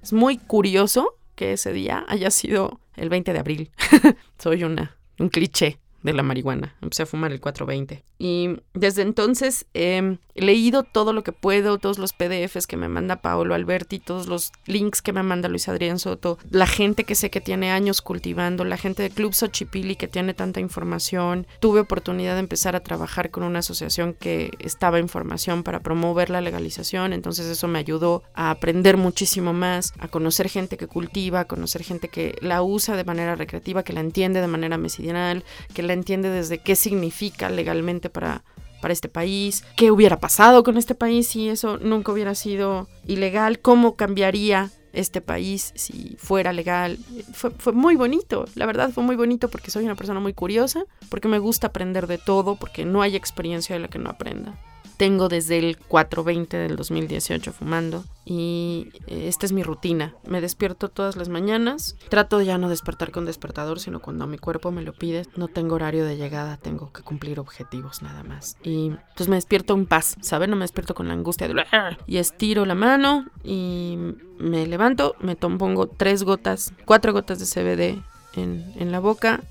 Es 0.02 0.12
muy 0.12 0.38
curioso 0.38 1.16
que 1.34 1.52
ese 1.52 1.72
día 1.72 2.04
haya 2.08 2.30
sido 2.30 2.80
el 2.96 3.08
20 3.10 3.32
de 3.32 3.38
abril. 3.38 3.70
Soy 4.38 4.64
una 4.64 4.97
un 5.18 5.28
cliché 5.28 5.78
de 6.02 6.12
la 6.12 6.22
marihuana. 6.22 6.76
Empecé 6.80 7.02
a 7.02 7.06
fumar 7.06 7.32
el 7.32 7.40
420. 7.40 8.04
Y 8.18 8.56
desde 8.74 9.02
entonces 9.02 9.66
he 9.74 10.18
leído 10.34 10.82
todo 10.82 11.12
lo 11.12 11.22
que 11.22 11.32
puedo, 11.32 11.78
todos 11.78 11.98
los 11.98 12.12
PDFs 12.12 12.66
que 12.66 12.76
me 12.76 12.88
manda 12.88 13.22
Paolo 13.22 13.54
Alberti, 13.54 13.98
todos 13.98 14.26
los 14.26 14.52
links 14.66 15.02
que 15.02 15.12
me 15.12 15.22
manda 15.22 15.48
Luis 15.48 15.68
Adrián 15.68 15.98
Soto, 15.98 16.38
la 16.50 16.66
gente 16.66 17.04
que 17.04 17.14
sé 17.14 17.30
que 17.30 17.40
tiene 17.40 17.70
años 17.70 18.02
cultivando, 18.02 18.64
la 18.64 18.76
gente 18.76 19.02
de 19.02 19.10
Club 19.10 19.34
Xochipilli 19.34 19.96
que 19.96 20.08
tiene 20.08 20.34
tanta 20.34 20.60
información. 20.60 21.46
Tuve 21.60 21.80
oportunidad 21.80 22.34
de 22.34 22.40
empezar 22.40 22.76
a 22.76 22.80
trabajar 22.80 23.30
con 23.30 23.42
una 23.42 23.60
asociación 23.60 24.14
que 24.14 24.50
estaba 24.58 24.98
en 24.98 25.08
formación 25.08 25.62
para 25.62 25.80
promover 25.80 26.30
la 26.30 26.40
legalización, 26.40 27.12
entonces 27.12 27.46
eso 27.46 27.68
me 27.68 27.78
ayudó 27.78 28.22
a 28.34 28.50
aprender 28.50 28.96
muchísimo 28.96 29.52
más, 29.52 29.92
a 29.98 30.08
conocer 30.08 30.48
gente 30.48 30.76
que 30.76 30.86
cultiva, 30.86 31.40
a 31.40 31.44
conocer 31.46 31.82
gente 31.82 32.08
que 32.08 32.36
la 32.40 32.62
usa 32.62 32.96
de 32.96 33.04
manera 33.04 33.34
recreativa, 33.34 33.82
que 33.82 33.92
la 33.92 34.00
entiende 34.00 34.40
de 34.40 34.46
manera 34.46 34.78
medicinal, 34.78 35.44
que 35.74 35.82
la 35.88 35.94
entiende 35.94 36.30
desde 36.30 36.58
qué 36.58 36.76
significa 36.76 37.50
legalmente 37.50 38.10
para, 38.10 38.44
para 38.80 38.92
este 38.92 39.08
país, 39.08 39.64
qué 39.76 39.90
hubiera 39.90 40.20
pasado 40.20 40.62
con 40.62 40.76
este 40.76 40.94
país 40.94 41.26
si 41.26 41.48
eso 41.48 41.78
nunca 41.78 42.12
hubiera 42.12 42.34
sido 42.34 42.86
ilegal, 43.06 43.58
cómo 43.58 43.96
cambiaría 43.96 44.70
este 44.92 45.20
país 45.20 45.72
si 45.74 46.16
fuera 46.18 46.52
legal. 46.52 46.98
Fue, 47.32 47.50
fue, 47.50 47.72
muy 47.72 47.96
bonito, 47.96 48.44
la 48.54 48.66
verdad 48.66 48.90
fue 48.90 49.02
muy 49.02 49.16
bonito 49.16 49.48
porque 49.48 49.70
soy 49.70 49.84
una 49.84 49.96
persona 49.96 50.20
muy 50.20 50.34
curiosa, 50.34 50.84
porque 51.08 51.28
me 51.28 51.38
gusta 51.38 51.68
aprender 51.68 52.06
de 52.06 52.18
todo, 52.18 52.56
porque 52.56 52.84
no 52.84 53.02
hay 53.02 53.16
experiencia 53.16 53.74
de 53.74 53.80
la 53.80 53.88
que 53.88 53.98
no 53.98 54.10
aprenda. 54.10 54.54
Tengo 54.98 55.28
desde 55.28 55.58
el 55.58 55.78
420 55.78 56.56
del 56.56 56.74
2018 56.74 57.52
fumando 57.52 58.04
y 58.24 58.88
eh, 59.06 59.28
esta 59.28 59.46
es 59.46 59.52
mi 59.52 59.62
rutina. 59.62 60.14
Me 60.26 60.40
despierto 60.40 60.88
todas 60.88 61.14
las 61.14 61.28
mañanas. 61.28 61.96
Trato 62.08 62.42
ya 62.42 62.58
no 62.58 62.68
despertar 62.68 63.12
con 63.12 63.24
despertador, 63.24 63.78
sino 63.78 64.00
cuando 64.00 64.26
mi 64.26 64.38
cuerpo 64.38 64.72
me 64.72 64.82
lo 64.82 64.92
pide. 64.92 65.24
No 65.36 65.46
tengo 65.46 65.76
horario 65.76 66.04
de 66.04 66.16
llegada, 66.16 66.56
tengo 66.56 66.92
que 66.92 67.02
cumplir 67.02 67.38
objetivos 67.38 68.02
nada 68.02 68.24
más. 68.24 68.56
Y 68.64 68.90
pues 69.16 69.28
me 69.28 69.36
despierto 69.36 69.72
en 69.74 69.86
paz, 69.86 70.16
¿saben? 70.20 70.50
No 70.50 70.56
me 70.56 70.64
despierto 70.64 70.96
con 70.96 71.06
la 71.06 71.14
angustia 71.14 71.46
de... 71.46 71.64
Y 72.08 72.16
estiro 72.16 72.66
la 72.66 72.74
mano 72.74 73.26
y 73.44 73.96
me 74.40 74.66
levanto, 74.66 75.14
me 75.20 75.36
pongo 75.36 75.86
tres 75.86 76.24
gotas, 76.24 76.72
cuatro 76.84 77.12
gotas 77.12 77.38
de 77.38 77.46
CBD 77.46 78.02
en, 78.34 78.64
en 78.76 78.90
la 78.90 78.98
boca 78.98 79.42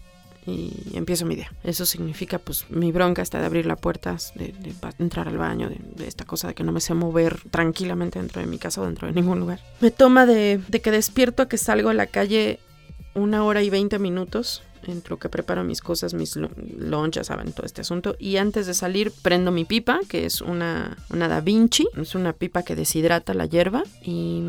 y 0.48 0.72
empiezo 0.94 1.26
mi 1.26 1.36
día. 1.36 1.52
Eso 1.64 1.86
significa, 1.86 2.40
pues, 2.40 2.66
mi 2.70 2.94
bronca 2.94 3.22
está 3.22 3.40
de 3.40 3.46
abrir 3.46 3.66
la 3.66 3.76
puerta, 3.76 4.16
de, 4.36 4.54
entrar 4.98 5.28
al 5.28 5.38
baño, 5.38 5.70
de, 5.70 6.08
esta 6.08 6.24
cosa 6.24 6.48
de 6.48 6.54
que 6.54 6.64
no 6.64 6.72
me 6.72 6.80
sé 6.80 6.94
mover 6.94 7.42
tranquilamente 7.52 8.18
dentro 8.18 8.40
de 8.40 8.48
mi 8.48 8.58
casa 8.58 8.82
o 8.82 8.86
dentro 8.86 9.08
de 9.08 9.14
ningún 9.14 9.42
lugar. 9.42 9.60
Me 9.82 9.92
toma 9.92 10.26
de, 10.26 10.62
que 10.82 10.92
despierto 10.92 11.44
a 11.44 11.50
que 11.50 11.58
salgo 11.58 11.90
a 11.90 11.94
la 11.94 12.08
calle 12.08 12.60
una 13.14 13.44
hora 13.44 13.62
y 13.62 13.70
veinte 13.70 14.00
minutos 14.00 14.64
entre 14.86 15.10
lo 15.10 15.18
que 15.18 15.28
preparo 15.28 15.66
mis 15.66 15.82
cosas, 15.82 16.14
mis 16.14 16.38
lonchas, 16.38 17.28
saben, 17.28 17.52
todo 17.52 17.66
este 17.66 17.82
asunto. 17.82 18.16
Y 18.18 18.38
antes 18.38 18.68
de 18.68 18.74
salir, 18.74 19.12
prendo 19.22 19.52
mi 19.52 19.66
pipa, 19.66 20.00
que 20.08 20.26
es 20.26 20.40
una, 20.40 20.96
una 21.10 21.28
Da 21.28 21.42
Vinci. 21.42 21.90
Es 22.00 22.16
una 22.16 22.32
pipa 22.32 22.64
que 22.64 22.76
deshidrata 22.76 23.34
la 23.34 23.48
hierba. 23.48 23.84
Y 24.02 24.44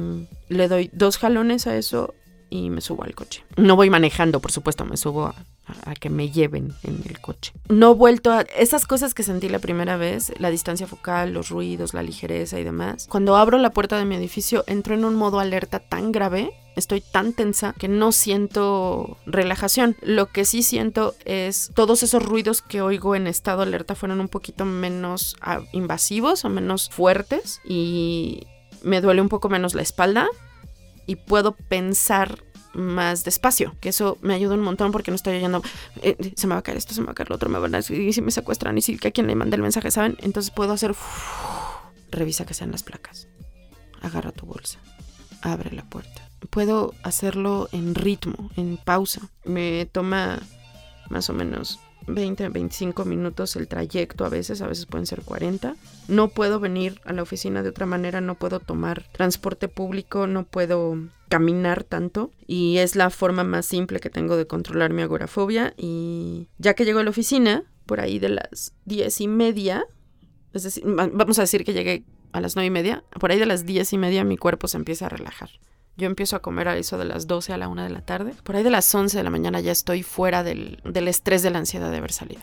le 0.48 0.68
doy 0.68 0.90
dos 0.92 1.18
jalones 1.18 1.66
a 1.66 1.76
eso 1.76 2.14
y 2.50 2.70
me 2.70 2.80
subo 2.80 3.04
al 3.04 3.14
coche. 3.14 3.42
No 3.56 3.74
voy 3.74 3.90
manejando, 3.90 4.40
por 4.40 4.52
supuesto, 4.52 4.84
me 4.84 4.96
subo 4.96 5.26
a, 5.26 5.34
a, 5.84 5.94
que 5.94 6.10
me 6.10 6.30
lleven 6.30 6.72
en 6.82 7.02
el 7.06 7.20
coche. 7.20 7.52
No 7.68 7.92
he 7.92 7.94
vuelto 7.94 8.32
a 8.32 8.42
esas 8.42 8.86
cosas 8.86 9.14
que 9.14 9.22
sentí 9.22 9.48
la 9.48 9.58
primera 9.58 9.96
vez, 9.96 10.32
la 10.38 10.50
distancia 10.50 10.86
focal, 10.86 11.32
los 11.32 11.48
ruidos, 11.48 11.94
la 11.94 12.02
ligereza 12.02 12.58
y 12.58 12.64
demás. 12.64 13.06
Cuando 13.08 13.36
abro 13.36 13.58
la 13.58 13.70
puerta 13.70 13.98
de 13.98 14.04
mi 14.04 14.16
edificio, 14.16 14.64
entro 14.66 14.94
en 14.94 15.04
un 15.04 15.14
modo 15.14 15.40
alerta 15.40 15.80
tan 15.80 16.12
grave 16.12 16.52
estoy 16.78 17.00
tan 17.00 17.32
tensa 17.32 17.74
que 17.76 17.88
no 17.88 18.12
siento 18.12 19.18
relajación. 19.26 19.96
Lo 20.00 20.26
que 20.26 20.44
sí 20.44 20.62
siento 20.62 21.14
es 21.24 21.70
todos 21.74 22.02
esos 22.02 22.22
ruidos 22.22 22.62
que 22.62 22.80
oigo 22.80 23.14
en 23.14 23.26
estado 23.26 23.62
alerta 23.62 23.94
fueron 23.94 24.20
un 24.20 24.28
poquito 24.28 24.64
menos 24.64 25.36
ah, 25.40 25.60
invasivos 25.72 26.44
o 26.44 26.48
menos 26.48 26.88
fuertes 26.90 27.60
y 27.64 28.46
me 28.82 29.00
duele 29.00 29.20
un 29.20 29.28
poco 29.28 29.48
menos 29.48 29.74
la 29.74 29.82
espalda 29.82 30.28
y 31.06 31.16
puedo 31.16 31.52
pensar 31.52 32.38
más 32.78 33.24
despacio, 33.24 33.76
que 33.80 33.90
eso 33.90 34.18
me 34.22 34.34
ayuda 34.34 34.54
un 34.54 34.60
montón 34.60 34.92
porque 34.92 35.10
no 35.10 35.16
estoy 35.16 35.36
oyendo, 35.36 35.62
eh, 36.02 36.16
se 36.36 36.46
me 36.46 36.54
va 36.54 36.60
a 36.60 36.62
caer 36.62 36.78
esto, 36.78 36.94
se 36.94 37.00
me 37.00 37.06
va 37.06 37.12
a 37.12 37.14
caer 37.14 37.28
lo 37.30 37.36
otro, 37.36 37.48
me 37.48 37.58
van 37.58 37.74
a 37.74 37.78
y 37.80 38.12
si 38.12 38.22
me 38.22 38.30
secuestran 38.30 38.78
y 38.78 38.82
si 38.82 38.98
a 39.04 39.10
quien 39.10 39.26
le 39.26 39.34
mande 39.34 39.56
el 39.56 39.62
mensaje, 39.62 39.90
¿saben? 39.90 40.16
Entonces 40.20 40.50
puedo 40.50 40.72
hacer, 40.72 40.94
revisa 42.10 42.46
que 42.46 42.54
sean 42.54 42.70
las 42.70 42.82
placas, 42.82 43.28
agarra 44.00 44.32
tu 44.32 44.46
bolsa, 44.46 44.78
abre 45.42 45.72
la 45.72 45.84
puerta. 45.84 46.22
Puedo 46.50 46.94
hacerlo 47.02 47.68
en 47.72 47.96
ritmo, 47.96 48.50
en 48.56 48.76
pausa. 48.76 49.22
Me 49.44 49.86
toma 49.86 50.38
más 51.10 51.28
o 51.30 51.32
menos 51.32 51.80
20, 52.08 52.48
25 52.48 53.04
minutos 53.04 53.56
el 53.56 53.68
trayecto 53.68 54.24
a 54.24 54.28
veces, 54.28 54.62
a 54.62 54.66
veces 54.66 54.86
pueden 54.86 55.06
ser 55.06 55.22
40. 55.22 55.76
No 56.08 56.28
puedo 56.28 56.60
venir 56.60 57.00
a 57.04 57.12
la 57.12 57.22
oficina 57.22 57.62
de 57.62 57.68
otra 57.68 57.86
manera, 57.86 58.20
no 58.20 58.34
puedo 58.34 58.60
tomar 58.60 59.04
transporte 59.12 59.68
público, 59.68 60.26
no 60.26 60.44
puedo 60.44 60.96
caminar 61.28 61.84
tanto 61.84 62.30
y 62.46 62.78
es 62.78 62.96
la 62.96 63.10
forma 63.10 63.44
más 63.44 63.66
simple 63.66 64.00
que 64.00 64.10
tengo 64.10 64.36
de 64.36 64.46
controlar 64.46 64.92
mi 64.92 65.02
agorafobia 65.02 65.74
y 65.76 66.48
ya 66.58 66.74
que 66.74 66.84
llego 66.84 67.00
a 67.00 67.04
la 67.04 67.10
oficina, 67.10 67.64
por 67.86 68.00
ahí 68.00 68.18
de 68.18 68.30
las 68.30 68.72
diez 68.84 69.20
y 69.20 69.28
media, 69.28 69.86
es 70.52 70.62
decir, 70.62 70.84
vamos 70.86 71.38
a 71.38 71.42
decir 71.42 71.64
que 71.64 71.72
llegué 71.72 72.04
a 72.32 72.40
las 72.40 72.56
nueve 72.56 72.66
y 72.66 72.70
media, 72.70 73.04
por 73.20 73.30
ahí 73.30 73.38
de 73.38 73.46
las 73.46 73.66
diez 73.66 73.92
y 73.92 73.98
media 73.98 74.24
mi 74.24 74.36
cuerpo 74.36 74.68
se 74.68 74.76
empieza 74.76 75.06
a 75.06 75.10
relajar. 75.10 75.50
Yo 75.98 76.06
empiezo 76.06 76.36
a 76.36 76.38
comer 76.38 76.68
a 76.68 76.76
eso 76.76 76.96
de 76.96 77.04
las 77.04 77.26
12 77.26 77.52
a 77.52 77.56
la 77.56 77.66
1 77.66 77.82
de 77.82 77.90
la 77.90 78.00
tarde. 78.00 78.32
Por 78.44 78.54
ahí 78.54 78.62
de 78.62 78.70
las 78.70 78.94
11 78.94 79.16
de 79.18 79.24
la 79.24 79.30
mañana 79.30 79.60
ya 79.60 79.72
estoy 79.72 80.04
fuera 80.04 80.44
del, 80.44 80.80
del 80.84 81.08
estrés 81.08 81.42
de 81.42 81.50
la 81.50 81.58
ansiedad 81.58 81.90
de 81.90 81.96
haber 81.96 82.12
salido. 82.12 82.40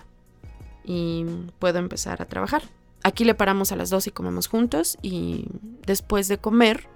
Y 0.84 1.26
puedo 1.58 1.80
empezar 1.80 2.22
a 2.22 2.26
trabajar. 2.26 2.64
Aquí 3.02 3.24
le 3.24 3.34
paramos 3.34 3.72
a 3.72 3.78
las 3.78 3.90
2 3.90 4.08
y 4.08 4.12
comemos 4.12 4.48
juntos 4.48 4.98
y 5.02 5.46
después 5.86 6.28
de 6.28 6.38
comer, 6.38 6.90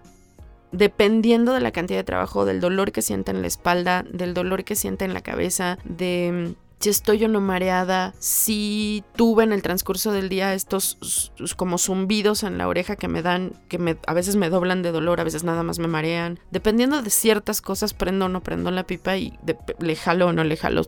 dependiendo 0.74 1.54
de 1.54 1.62
la 1.62 1.72
cantidad 1.72 2.00
de 2.00 2.04
trabajo, 2.04 2.44
del 2.44 2.60
dolor 2.60 2.92
que 2.92 3.02
sienta 3.02 3.32
en 3.32 3.42
la 3.42 3.48
espalda, 3.48 4.04
del 4.12 4.34
dolor 4.34 4.66
que 4.66 4.76
sienta 4.76 5.06
en 5.06 5.14
la 5.14 5.22
cabeza, 5.22 5.78
de 5.86 6.56
si 6.80 6.90
estoy 6.90 7.24
o 7.26 7.28
no 7.28 7.42
mareada, 7.42 8.14
si 8.20 9.04
tuve 9.16 9.44
en 9.44 9.52
el 9.52 9.62
transcurso 9.62 10.12
del 10.12 10.30
día 10.30 10.54
estos 10.54 11.32
como 11.58 11.78
zumbidos 11.78 12.44
en 12.44 12.58
la 12.58 12.68
oreja 12.68 12.96
que 12.96 13.08
me 13.08 13.22
dan, 13.22 13.54
que 13.68 13.78
me, 13.78 13.98
a 14.08 14.14
veces 14.14 14.36
me 14.38 14.50
doblan 14.50 14.82
de 14.82 14.92
dolor, 14.92 15.20
a 15.20 15.26
veces 15.26 15.44
nada 15.44 15.64
más 15.64 15.80
me 15.80 15.88
marean. 15.88 16.40
Dependiendo 16.52 17.02
de 17.02 17.10
ciertas 17.10 17.62
cosas, 17.62 17.94
prendo 17.94 18.26
o 18.26 18.30
no 18.30 18.42
prendo 18.42 18.72
la 18.72 18.84
pipa 18.84 19.18
y 19.18 19.38
le 19.80 19.96
jalo 19.96 20.28
o 20.28 20.34
no 20.34 20.44
le 20.44 20.56
jalo 20.56 20.84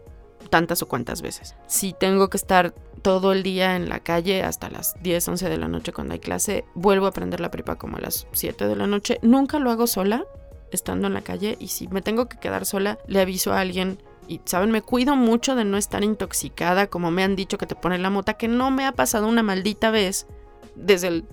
tantas 0.49 0.81
o 0.81 0.87
cuantas 0.87 1.21
veces. 1.21 1.55
Si 1.67 1.93
tengo 1.93 2.29
que 2.29 2.37
estar 2.37 2.73
todo 3.01 3.31
el 3.31 3.43
día 3.43 3.75
en 3.75 3.89
la 3.89 3.99
calle 3.99 4.43
hasta 4.43 4.69
las 4.69 4.95
10, 5.01 5.27
11 5.27 5.49
de 5.49 5.57
la 5.57 5.67
noche 5.67 5.91
cuando 5.91 6.13
hay 6.13 6.19
clase, 6.19 6.65
vuelvo 6.73 7.07
a 7.07 7.11
prender 7.11 7.39
la 7.39 7.51
pipa 7.51 7.77
como 7.77 7.97
a 7.97 8.01
las 8.01 8.27
7 8.31 8.67
de 8.67 8.75
la 8.75 8.87
noche. 8.87 9.19
Nunca 9.21 9.59
lo 9.59 9.71
hago 9.71 9.87
sola, 9.87 10.23
estando 10.71 11.07
en 11.07 11.13
la 11.13 11.21
calle, 11.21 11.57
y 11.59 11.69
si 11.69 11.87
me 11.87 12.01
tengo 12.01 12.27
que 12.29 12.37
quedar 12.37 12.65
sola, 12.65 12.99
le 13.07 13.19
aviso 13.19 13.53
a 13.53 13.59
alguien 13.59 13.97
y, 14.31 14.41
¿saben? 14.45 14.71
Me 14.71 14.81
cuido 14.81 15.15
mucho 15.15 15.55
de 15.55 15.65
no 15.65 15.77
estar 15.77 16.03
intoxicada, 16.03 16.87
como 16.87 17.11
me 17.11 17.23
han 17.23 17.35
dicho 17.35 17.57
que 17.57 17.67
te 17.67 17.75
pone 17.75 17.97
la 17.97 18.09
mota, 18.09 18.35
que 18.35 18.47
no 18.47 18.71
me 18.71 18.85
ha 18.85 18.93
pasado 18.93 19.27
una 19.27 19.43
maldita 19.43 19.91
vez 19.91 20.27
desde 20.75 21.07
el 21.07 21.25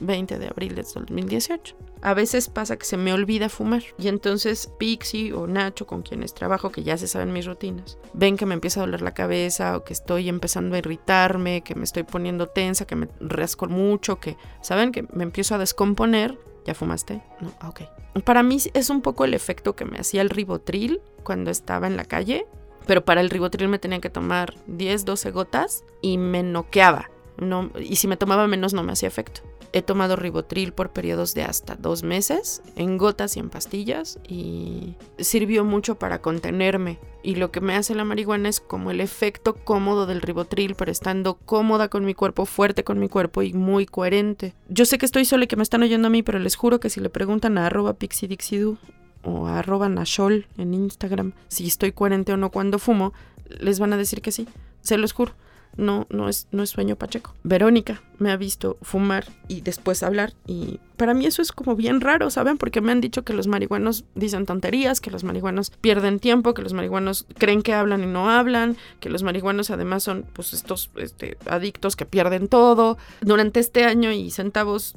20 0.00 0.38
de 0.38 0.48
abril 0.48 0.74
de 0.74 0.82
2018. 0.82 1.76
A 2.00 2.14
veces 2.14 2.48
pasa 2.48 2.76
que 2.76 2.84
se 2.84 2.96
me 2.96 3.12
olvida 3.12 3.48
fumar 3.48 3.82
y 3.98 4.06
entonces 4.06 4.70
Pixie 4.78 5.32
o 5.32 5.48
Nacho 5.48 5.86
con 5.86 6.02
quienes 6.02 6.32
trabajo, 6.32 6.70
que 6.70 6.84
ya 6.84 6.96
se 6.96 7.08
saben 7.08 7.32
mis 7.32 7.46
rutinas, 7.46 7.98
ven 8.12 8.36
que 8.36 8.46
me 8.46 8.54
empieza 8.54 8.80
a 8.80 8.84
doler 8.84 9.02
la 9.02 9.14
cabeza 9.14 9.76
o 9.76 9.84
que 9.84 9.94
estoy 9.94 10.28
empezando 10.28 10.76
a 10.76 10.78
irritarme, 10.78 11.62
que 11.62 11.74
me 11.74 11.84
estoy 11.84 12.04
poniendo 12.04 12.46
tensa, 12.46 12.86
que 12.86 12.94
me 12.94 13.08
rasco 13.18 13.66
mucho, 13.66 14.20
que, 14.20 14.36
¿saben? 14.60 14.92
Que 14.92 15.06
me 15.12 15.24
empiezo 15.24 15.56
a 15.56 15.58
descomponer. 15.58 16.38
¿Ya 16.64 16.74
fumaste? 16.74 17.22
No, 17.40 17.52
ah, 17.60 17.68
ok. 17.68 17.82
Para 18.24 18.42
mí 18.42 18.58
es 18.74 18.90
un 18.90 19.00
poco 19.00 19.24
el 19.24 19.34
efecto 19.34 19.76
que 19.76 19.84
me 19.84 19.98
hacía 19.98 20.22
el 20.22 20.30
ribotril 20.30 21.00
cuando 21.22 21.50
estaba 21.50 21.86
en 21.86 21.96
la 21.96 22.04
calle, 22.04 22.46
pero 22.86 23.04
para 23.04 23.20
el 23.20 23.30
ribotril 23.30 23.68
me 23.68 23.78
tenía 23.78 24.00
que 24.00 24.10
tomar 24.10 24.54
10, 24.66 25.04
12 25.04 25.30
gotas 25.30 25.84
y 26.02 26.18
me 26.18 26.42
noqueaba. 26.42 27.10
No, 27.36 27.70
y 27.78 27.96
si 27.96 28.08
me 28.08 28.16
tomaba 28.16 28.46
menos 28.48 28.74
no 28.74 28.82
me 28.82 28.92
hacía 28.92 29.08
efecto. 29.08 29.42
He 29.72 29.82
tomado 29.82 30.16
ribotril 30.16 30.72
por 30.72 30.90
periodos 30.90 31.34
de 31.34 31.42
hasta 31.42 31.76
dos 31.76 32.02
meses, 32.02 32.62
en 32.76 32.96
gotas 32.96 33.36
y 33.36 33.40
en 33.40 33.50
pastillas, 33.50 34.18
y 34.26 34.94
sirvió 35.18 35.64
mucho 35.64 35.98
para 35.98 36.20
contenerme. 36.20 36.98
Y 37.22 37.34
lo 37.34 37.50
que 37.50 37.60
me 37.60 37.74
hace 37.74 37.94
la 37.94 38.04
marihuana 38.04 38.48
es 38.48 38.60
como 38.60 38.90
el 38.90 39.00
efecto 39.00 39.54
cómodo 39.54 40.06
del 40.06 40.22
ribotril, 40.22 40.74
pero 40.74 40.90
estando 40.90 41.34
cómoda 41.34 41.88
con 41.88 42.04
mi 42.04 42.14
cuerpo, 42.14 42.46
fuerte 42.46 42.84
con 42.84 42.98
mi 42.98 43.08
cuerpo 43.08 43.42
y 43.42 43.52
muy 43.52 43.84
coherente. 43.84 44.54
Yo 44.68 44.86
sé 44.86 44.96
que 44.96 45.06
estoy 45.06 45.24
sola 45.24 45.44
y 45.44 45.48
que 45.48 45.56
me 45.56 45.62
están 45.62 45.82
oyendo 45.82 46.08
a 46.08 46.10
mí, 46.10 46.22
pero 46.22 46.38
les 46.38 46.56
juro 46.56 46.80
que 46.80 46.90
si 46.90 47.00
le 47.00 47.10
preguntan 47.10 47.58
a 47.58 47.66
arroba 47.66 47.94
pixidixidu 47.94 48.78
o 49.22 49.48
a 49.48 49.58
arroba 49.58 49.88
nashol 49.88 50.46
en 50.56 50.74
Instagram 50.74 51.32
si 51.48 51.66
estoy 51.66 51.92
coherente 51.92 52.32
o 52.32 52.36
no 52.36 52.50
cuando 52.50 52.78
fumo, 52.78 53.12
les 53.60 53.80
van 53.80 53.92
a 53.92 53.96
decir 53.96 54.22
que 54.22 54.32
sí. 54.32 54.48
Se 54.80 54.96
los 54.96 55.12
juro. 55.12 55.32
No, 55.78 56.06
no 56.10 56.28
es, 56.28 56.48
no 56.50 56.62
es 56.62 56.70
sueño 56.70 56.96
pacheco. 56.96 57.34
Verónica 57.44 58.02
me 58.18 58.30
ha 58.30 58.36
visto 58.36 58.76
fumar 58.82 59.26
y 59.46 59.62
después 59.62 60.02
hablar 60.02 60.34
y 60.46 60.80
para 60.96 61.14
mí 61.14 61.24
eso 61.24 61.40
es 61.40 61.52
como 61.52 61.76
bien 61.76 62.00
raro, 62.00 62.28
¿saben? 62.30 62.58
Porque 62.58 62.80
me 62.80 62.92
han 62.92 63.00
dicho 63.00 63.22
que 63.22 63.32
los 63.32 63.46
marihuanos 63.46 64.04
dicen 64.16 64.44
tonterías, 64.44 65.00
que 65.00 65.12
los 65.12 65.22
marihuanos 65.24 65.70
pierden 65.70 66.18
tiempo, 66.18 66.52
que 66.52 66.62
los 66.62 66.72
marihuanos 66.72 67.26
creen 67.38 67.62
que 67.62 67.72
hablan 67.72 68.02
y 68.02 68.06
no 68.06 68.28
hablan, 68.28 68.76
que 68.98 69.08
los 69.08 69.22
marihuanos 69.22 69.70
además 69.70 70.02
son 70.02 70.26
pues 70.32 70.52
estos 70.52 70.90
este, 70.96 71.38
adictos 71.46 71.94
que 71.94 72.04
pierden 72.04 72.48
todo. 72.48 72.98
Durante 73.20 73.60
este 73.60 73.84
año 73.84 74.10
y 74.12 74.30
centavos 74.32 74.96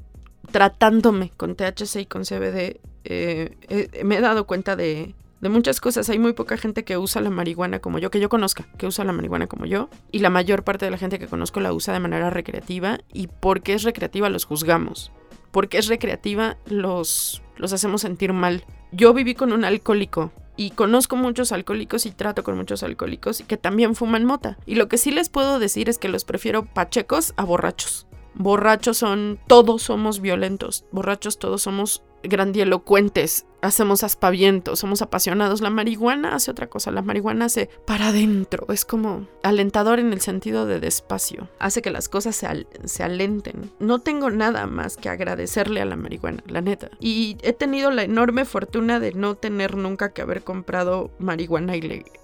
tratándome 0.51 1.31
con 1.37 1.55
THC 1.55 1.97
y 1.97 2.05
con 2.07 2.23
CBD, 2.23 2.79
eh, 3.03 3.55
eh, 3.69 4.01
me 4.03 4.17
he 4.17 4.21
dado 4.21 4.47
cuenta 4.47 4.75
de, 4.75 5.13
de 5.41 5.49
muchas 5.49 5.81
cosas. 5.81 6.09
Hay 6.09 6.19
muy 6.19 6.33
poca 6.33 6.57
gente 6.57 6.83
que 6.83 6.97
usa 6.97 7.21
la 7.21 7.29
marihuana 7.29 7.79
como 7.79 7.99
yo, 7.99 8.11
que 8.11 8.19
yo 8.19 8.29
conozca, 8.29 8.67
que 8.77 8.87
usa 8.87 9.03
la 9.03 9.11
marihuana 9.11 9.47
como 9.47 9.65
yo. 9.65 9.89
Y 10.11 10.19
la 10.19 10.29
mayor 10.29 10.63
parte 10.63 10.85
de 10.85 10.91
la 10.91 10.97
gente 10.97 11.19
que 11.19 11.27
conozco 11.27 11.59
la 11.59 11.73
usa 11.73 11.93
de 11.93 11.99
manera 11.99 12.29
recreativa. 12.29 12.99
Y 13.11 13.27
porque 13.27 13.73
es 13.73 13.83
recreativa 13.83 14.29
los 14.29 14.45
juzgamos. 14.45 15.11
Porque 15.51 15.77
es 15.77 15.87
recreativa 15.87 16.57
los, 16.65 17.41
los 17.57 17.73
hacemos 17.73 18.01
sentir 18.01 18.31
mal. 18.31 18.63
Yo 18.91 19.13
viví 19.13 19.35
con 19.35 19.51
un 19.51 19.65
alcohólico 19.65 20.31
y 20.55 20.71
conozco 20.71 21.15
muchos 21.15 21.51
alcohólicos 21.51 22.05
y 22.05 22.11
trato 22.11 22.43
con 22.43 22.55
muchos 22.55 22.83
alcohólicos 22.83 23.43
que 23.47 23.57
también 23.57 23.95
fuman 23.95 24.25
mota. 24.25 24.57
Y 24.65 24.75
lo 24.75 24.87
que 24.87 24.97
sí 24.97 25.11
les 25.11 25.29
puedo 25.29 25.59
decir 25.59 25.89
es 25.89 25.97
que 25.97 26.09
los 26.09 26.23
prefiero 26.23 26.65
pachecos 26.65 27.33
a 27.35 27.43
borrachos. 27.43 28.07
Borrachos 28.33 28.97
son, 28.97 29.39
todos 29.47 29.81
somos 29.81 30.21
violentos, 30.21 30.85
borrachos 30.91 31.37
todos 31.37 31.61
somos 31.63 32.03
grandielocuentes, 32.23 33.45
hacemos 33.61 34.03
aspavientos, 34.03 34.79
somos 34.79 35.01
apasionados. 35.01 35.61
La 35.61 35.69
marihuana 35.69 36.35
hace 36.35 36.51
otra 36.51 36.67
cosa, 36.67 36.91
la 36.91 37.01
marihuana 37.01 37.45
hace 37.45 37.69
para 37.85 38.07
adentro, 38.07 38.65
es 38.71 38.85
como 38.85 39.27
alentador 39.43 39.99
en 39.99 40.13
el 40.13 40.21
sentido 40.21 40.65
de 40.65 40.79
despacio, 40.79 41.49
hace 41.59 41.81
que 41.81 41.91
las 41.91 42.09
cosas 42.09 42.35
se, 42.35 42.67
se, 42.85 43.03
alenten. 43.03 43.71
No 43.79 43.99
tengo 43.99 44.29
nada 44.29 44.67
más 44.67 44.97
que 44.97 45.09
agradecerle 45.09 45.81
a 45.81 45.85
la 45.85 45.95
marihuana, 45.95 46.43
la 46.47 46.61
neta. 46.61 46.89
Y 46.99 47.37
he 47.41 47.53
tenido 47.53 47.91
la 47.91 48.03
enorme 48.03 48.45
fortuna 48.45 48.99
de 48.99 49.13
no 49.13 49.35
tener 49.35 49.75
nunca 49.75 50.13
que 50.13 50.21
haber 50.21 50.43
comprado 50.43 51.11
marihuana 51.19 51.73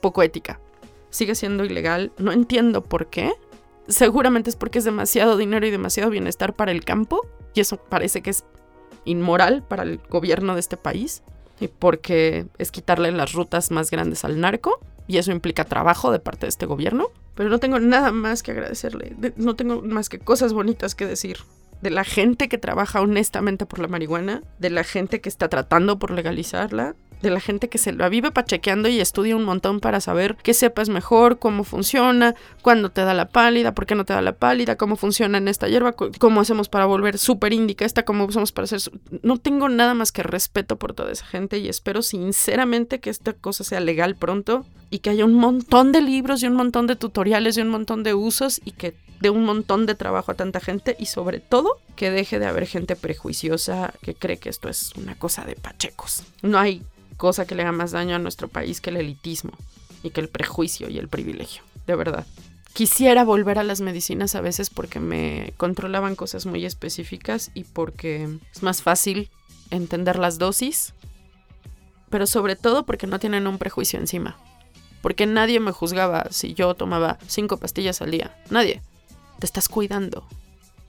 poco 0.02 0.24
ética. 0.24 0.60
Sigue 1.10 1.36
siendo 1.36 1.64
ilegal, 1.64 2.12
no 2.18 2.32
entiendo 2.32 2.84
por 2.84 3.08
qué, 3.08 3.34
Seguramente 3.88 4.50
es 4.50 4.58
porque 4.58 4.80
es 4.80 4.86
demasiado 4.86 5.38
dinero 5.38 5.66
y 5.66 5.72
demasiado 5.72 6.10
bienestar 6.10 6.54
para 6.54 6.72
el 6.72 6.84
campo, 6.84 7.26
y 7.54 7.62
eso 7.62 7.78
parece 7.78 8.22
que 8.22 8.32
es 8.32 8.44
inmoral 9.08 9.64
para 9.68 9.84
el 9.84 10.00
gobierno 10.10 10.54
de 10.54 10.60
este 10.60 10.78
país, 10.78 11.24
y 11.60 11.68
porque 11.68 12.46
es 12.58 12.72
quitarle 12.72 13.12
las 13.12 13.34
rutas 13.34 13.72
más 13.72 13.90
grandes 13.90 14.24
al 14.26 14.40
narco, 14.40 14.80
y 15.08 15.18
eso 15.18 15.32
implica 15.32 15.64
trabajo 15.64 16.12
de 16.12 16.20
parte 16.20 16.46
de 16.46 16.50
este 16.50 16.66
gobierno. 16.66 17.08
Pero 17.34 17.50
no 17.50 17.60
tengo 17.60 17.80
nada 17.80 18.12
más 18.12 18.44
que 18.44 18.52
agradecerle, 18.52 19.16
no 19.36 19.56
tengo 19.56 19.82
más 19.82 20.10
que 20.10 20.20
cosas 20.20 20.54
bonitas 20.54 20.96
que 20.96 21.06
decir 21.06 21.38
de 21.82 21.92
la 21.92 22.04
gente 22.04 22.50
que 22.50 22.58
trabaja 22.58 23.02
honestamente 23.02 23.66
por 23.66 23.80
la 23.80 23.88
marihuana, 23.88 24.42
de 24.60 24.70
la 24.70 24.84
gente 24.84 25.22
que 25.22 25.30
está 25.30 25.48
tratando 25.48 26.00
por 26.00 26.12
legalizarla, 26.12 26.96
de 27.22 27.30
la 27.30 27.40
gente 27.40 27.70
que 27.70 27.78
se 27.78 27.92
la 27.92 28.10
vive 28.10 28.32
pachequeando 28.32 28.90
y 28.90 29.00
estudia 29.00 29.36
un 29.36 29.44
montón 29.44 29.80
para 29.80 30.02
saber 30.02 30.36
qué 30.44 30.54
sepas 30.54 30.90
mejor, 30.90 31.40
cómo 31.40 31.64
funciona, 31.64 32.36
cuándo 32.62 32.90
te 32.90 33.02
da 33.02 33.14
la 33.14 33.30
pálida, 33.30 33.74
por 33.74 33.86
qué 33.86 33.96
no 33.96 34.06
te 34.06 34.14
da 34.14 34.22
la 34.22 34.34
pálida, 34.34 34.76
cómo 34.76 34.96
funciona 34.96 35.38
en 35.38 35.48
esta 35.48 35.68
hierba, 35.68 35.94
cómo 35.94 36.42
hacemos 36.42 36.70
para 36.70 36.86
volver 36.86 37.18
súper 37.18 37.54
índica 37.54 37.86
esta, 37.86 38.04
cómo 38.04 38.26
hacemos 38.26 38.52
para 38.52 38.66
hacer... 38.66 38.80
No 39.24 39.38
tengo 39.38 39.70
nada 39.70 39.94
más 39.94 40.12
que 40.12 40.24
respeto 40.24 40.78
por 40.78 40.94
toda 40.94 41.12
esa 41.12 41.26
gente 41.26 41.58
y 41.58 41.70
espero 41.70 42.02
sinceramente 42.02 43.00
que 43.00 43.10
esta 43.10 43.34
cosa 43.34 43.64
sea 43.64 43.80
legal 43.80 44.16
pronto 44.16 44.66
y 44.90 45.00
que 45.00 45.10
haya 45.10 45.26
un 45.26 45.34
montón 45.34 45.92
de 45.92 46.02
libros 46.02 46.44
y 46.44 46.48
un 46.48 46.56
montón 46.56 46.88
de 46.88 46.96
tutoriales 46.96 47.58
y 47.58 47.62
un 47.62 47.70
montón 47.70 48.04
de 48.04 48.14
usos 48.14 48.62
y 48.64 48.72
que 48.72 48.96
dé 49.20 49.30
un 49.30 49.44
montón 49.44 49.86
de 49.86 49.96
trabajo 49.96 50.32
a 50.32 50.36
tanta 50.36 50.60
gente 50.60 50.96
y 51.00 51.08
sobre 51.08 51.40
todo 51.40 51.80
que 51.96 52.12
deje 52.12 52.40
de 52.40 52.46
haber 52.46 52.68
gente 52.68 52.96
prejuiciosa 52.96 53.94
que 54.02 54.14
cree 54.14 54.38
que 54.38 54.50
esto 54.50 54.70
es 54.70 54.94
una 54.96 55.18
cosa 55.18 55.44
de 55.44 55.56
pachecos. 55.56 56.24
No 56.42 56.60
hay 56.60 56.84
cosa 57.18 57.46
que 57.46 57.56
le 57.56 57.64
haga 57.64 57.72
más 57.72 57.92
daño 57.92 58.16
a 58.16 58.20
nuestro 58.20 58.48
país 58.48 58.80
que 58.80 58.92
el 58.92 58.98
elitismo 58.98 59.52
y 60.04 60.12
que 60.12 60.22
el 60.22 60.30
prejuicio 60.30 60.90
y 60.90 60.98
el 60.98 61.10
privilegio, 61.10 61.64
de 61.86 61.96
verdad. 61.96 62.26
Quisiera 62.74 63.24
volver 63.24 63.58
a 63.58 63.64
las 63.64 63.82
medicinas 63.82 64.36
a 64.36 64.42
veces 64.42 64.70
porque 64.70 65.00
me 65.00 65.54
controlaban 65.58 66.16
cosas 66.16 66.46
muy 66.46 66.64
específicas 66.64 67.50
y 67.56 67.64
porque 67.64 68.30
es 68.54 68.62
más 68.62 68.84
fácil 68.84 69.32
entender 69.72 70.20
las 70.20 70.38
dosis, 70.38 70.94
pero 72.10 72.28
sobre 72.28 72.56
todo 72.56 72.86
porque 72.86 73.08
no 73.08 73.20
tienen 73.20 73.48
un 73.48 73.58
prejuicio 73.58 74.00
encima. 74.00 74.38
Porque 75.02 75.26
nadie 75.26 75.60
me 75.60 75.72
juzgaba 75.72 76.28
si 76.30 76.54
yo 76.54 76.74
tomaba 76.76 77.18
cinco 77.28 77.58
pastillas 77.58 78.02
al 78.02 78.12
día. 78.12 78.38
Nadie. 78.50 78.82
Te 79.40 79.46
estás 79.46 79.70
cuidando. 79.70 80.28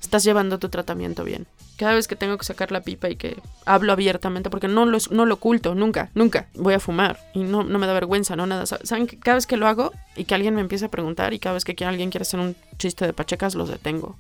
Estás 0.01 0.25
llevando 0.25 0.59
tu 0.59 0.69
tratamiento 0.69 1.25
bien 1.25 1.47
cada 1.79 1.95
vez 1.95 2.09
que 2.09 2.17
tengo 2.17 2.37
que 2.37 2.45
sacar 2.45 2.73
la 2.73 2.83
pipa 2.83 3.09
y 3.09 3.17
que 3.17 3.41
hablo 3.65 3.93
abiertamente, 3.93 4.51
porque 4.51 4.69
no 4.69 4.85
lo, 4.85 4.99
no 5.11 5.25
lo 5.25 5.35
oculto, 5.35 5.75
nunca, 5.75 6.11
nunca 6.15 6.49
voy 6.55 6.75
a 6.75 6.81
fumar 6.81 7.19
y 7.33 7.45
no, 7.45 7.63
no 7.63 7.79
me 7.79 7.87
da 7.87 7.93
vergüenza, 7.95 8.35
no 8.35 8.47
nada. 8.47 8.67
Saben 8.67 9.07
que 9.07 9.19
cada 9.19 9.37
vez 9.37 9.47
que 9.47 9.57
lo 9.57 9.69
hago 9.69 9.93
y 10.17 10.25
que 10.25 10.35
alguien 10.35 10.57
me 10.57 10.61
empieza 10.61 10.87
a 10.87 10.91
preguntar 10.91 11.33
y 11.33 11.39
cada 11.39 11.55
vez 11.55 11.65
que 11.65 11.85
alguien 11.85 12.11
quiere 12.11 12.23
hacer 12.23 12.41
un 12.41 12.57
chiste 12.79 13.07
de 13.07 13.13
pachecas, 13.13 13.55
los 13.55 13.69
detengo. 13.69 14.17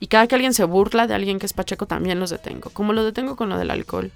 Y 0.00 0.08
cada 0.08 0.26
que 0.26 0.34
alguien 0.34 0.52
se 0.52 0.64
burla 0.64 1.06
de 1.06 1.14
alguien 1.14 1.38
que 1.38 1.46
es 1.46 1.52
pacheco, 1.52 1.86
también 1.86 2.20
los 2.20 2.30
detengo. 2.30 2.70
Como 2.70 2.92
lo 2.92 3.04
detengo 3.04 3.36
con 3.36 3.48
lo 3.48 3.56
del 3.56 3.70
alcohol. 3.70 4.10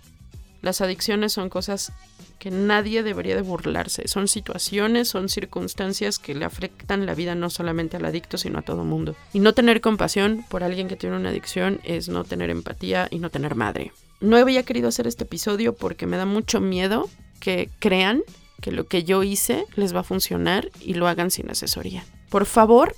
Las 0.63 0.81
adicciones 0.81 1.33
son 1.33 1.49
cosas 1.49 1.93
que 2.39 2.51
nadie 2.51 3.03
debería 3.03 3.37
de 3.37 3.43
burlarse. 3.43 4.09
Son 4.09 4.27
situaciones, 4.27 5.09
son 5.09 5.29
circunstancias 5.29 6.19
que 6.19 6.35
le 6.35 6.45
afectan 6.45 7.07
la 7.07 7.15
vida 7.15 7.35
no 7.35 7.51
solamente 7.51 7.99
al 7.99 8.05
adicto, 8.05 8.39
sino 8.39 8.59
a 8.59 8.63
todo 8.63 8.85
mundo. 8.85 9.15
Y 9.33 9.41
no 9.41 9.53
tener 9.53 9.81
compasión 9.81 10.45
por 10.49 10.65
alguien 10.65 10.89
que 10.89 10.97
tiene 10.97 11.17
una 11.17 11.29
adicción 11.29 11.81
es 11.85 12.09
no 12.09 12.25
tener 12.25 12.51
empatía 12.51 13.09
y 13.11 13.19
no 13.19 13.31
tener 13.31 13.55
madre. 13.55 13.93
No 14.21 14.37
había 14.37 14.65
querido 14.65 14.89
hacer 14.89 15.07
este 15.07 15.25
episodio 15.25 15.75
porque 15.75 16.07
me 16.07 16.17
da 16.17 16.27
mucho 16.27 16.61
miedo 16.61 17.09
que 17.41 17.71
crean 17.79 18.23
que 18.61 18.73
lo 18.73 18.87
que 18.87 19.05
yo 19.05 19.23
hice 19.23 19.67
les 19.77 19.95
va 19.95 20.01
a 20.01 20.05
funcionar 20.05 20.71
y 20.81 20.95
lo 20.95 21.09
hagan 21.09 21.31
sin 21.31 21.51
asesoría. 21.51 22.05
Por 22.29 22.47
favor, 22.47 22.95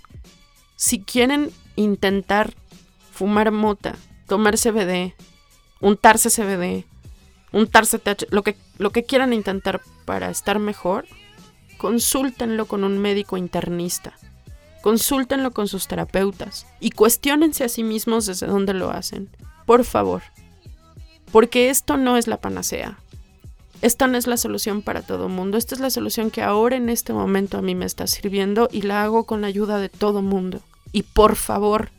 si 0.76 1.00
quieren 1.00 1.50
intentar 1.76 2.54
fumar 3.12 3.50
mota, 3.50 3.96
tomar 4.26 4.58
CBD, 4.58 5.14
untarse 5.80 6.30
CBD, 6.30 6.84
untarse 7.52 7.98
TH, 7.98 8.26
lo 8.30 8.42
que, 8.42 8.56
lo 8.78 8.90
que 8.90 9.04
quieran 9.04 9.32
intentar 9.32 9.80
para 10.04 10.30
estar 10.30 10.58
mejor, 10.58 11.06
consúltenlo 11.78 12.66
con 12.66 12.84
un 12.84 12.98
médico 12.98 13.36
internista. 13.36 14.14
Consúltenlo 14.82 15.52
con 15.52 15.68
sus 15.68 15.86
terapeutas 15.86 16.66
y 16.80 16.90
cuestionense 16.90 17.62
a 17.62 17.68
sí 17.68 17.84
mismos 17.84 18.26
desde 18.26 18.48
dónde 18.48 18.74
lo 18.74 18.90
hacen. 18.90 19.30
Por 19.64 19.84
favor. 19.84 20.22
Porque 21.30 21.70
esto 21.70 21.96
no 21.96 22.16
es 22.16 22.26
la 22.26 22.40
panacea. 22.40 22.98
Esta 23.80 24.06
no 24.06 24.18
es 24.18 24.26
la 24.26 24.36
solución 24.36 24.82
para 24.82 25.02
todo 25.02 25.28
mundo. 25.28 25.56
Esta 25.56 25.74
es 25.74 25.80
la 25.80 25.90
solución 25.90 26.30
que 26.30 26.42
ahora 26.42 26.76
en 26.76 26.88
este 26.88 27.12
momento 27.12 27.58
a 27.58 27.62
mí 27.62 27.74
me 27.74 27.86
está 27.86 28.06
sirviendo 28.06 28.68
y 28.72 28.82
la 28.82 29.02
hago 29.02 29.24
con 29.24 29.40
la 29.40 29.46
ayuda 29.46 29.78
de 29.78 29.88
todo 29.88 30.20
mundo. 30.20 30.60
Y 30.92 31.04
por 31.04 31.36
favor, 31.36 31.90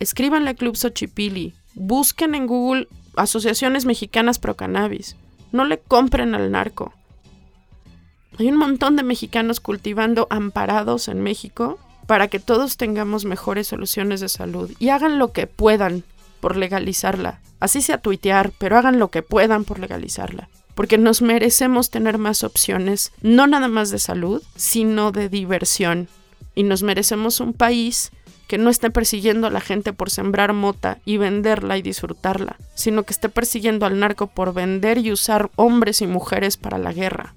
escríbanle 0.00 0.50
a 0.50 0.54
Club 0.54 0.76
Xochipili. 0.76 1.54
Busquen 1.74 2.34
en 2.34 2.46
Google 2.46 2.88
asociaciones 3.16 3.84
mexicanas 3.84 4.38
pro 4.38 4.56
cannabis. 4.56 5.16
No 5.52 5.64
le 5.64 5.78
compren 5.78 6.34
al 6.34 6.50
narco. 6.50 6.92
Hay 8.38 8.48
un 8.48 8.56
montón 8.56 8.96
de 8.96 9.02
mexicanos 9.02 9.60
cultivando 9.60 10.26
amparados 10.30 11.08
en 11.08 11.22
México 11.22 11.78
para 12.06 12.28
que 12.28 12.40
todos 12.40 12.76
tengamos 12.76 13.24
mejores 13.24 13.68
soluciones 13.68 14.20
de 14.20 14.28
salud 14.28 14.70
y 14.78 14.88
hagan 14.88 15.18
lo 15.18 15.32
que 15.32 15.46
puedan 15.46 16.04
por 16.40 16.56
legalizarla. 16.56 17.40
Así 17.60 17.80
sea 17.80 17.98
tuitear, 17.98 18.52
pero 18.58 18.76
hagan 18.76 18.98
lo 18.98 19.08
que 19.08 19.22
puedan 19.22 19.64
por 19.64 19.78
legalizarla. 19.78 20.48
Porque 20.74 20.98
nos 20.98 21.22
merecemos 21.22 21.90
tener 21.90 22.18
más 22.18 22.42
opciones, 22.42 23.12
no 23.20 23.46
nada 23.46 23.68
más 23.68 23.90
de 23.90 23.98
salud, 23.98 24.42
sino 24.56 25.12
de 25.12 25.28
diversión. 25.28 26.08
Y 26.54 26.64
nos 26.64 26.82
merecemos 26.82 27.40
un 27.40 27.52
país 27.52 28.10
que 28.52 28.58
no 28.58 28.68
esté 28.68 28.90
persiguiendo 28.90 29.46
a 29.46 29.50
la 29.50 29.62
gente 29.62 29.94
por 29.94 30.10
sembrar 30.10 30.52
mota 30.52 30.98
y 31.06 31.16
venderla 31.16 31.78
y 31.78 31.80
disfrutarla, 31.80 32.56
sino 32.74 33.04
que 33.04 33.14
esté 33.14 33.30
persiguiendo 33.30 33.86
al 33.86 33.98
narco 33.98 34.26
por 34.26 34.52
vender 34.52 34.98
y 34.98 35.10
usar 35.10 35.50
hombres 35.56 36.02
y 36.02 36.06
mujeres 36.06 36.58
para 36.58 36.76
la 36.76 36.92
guerra. 36.92 37.34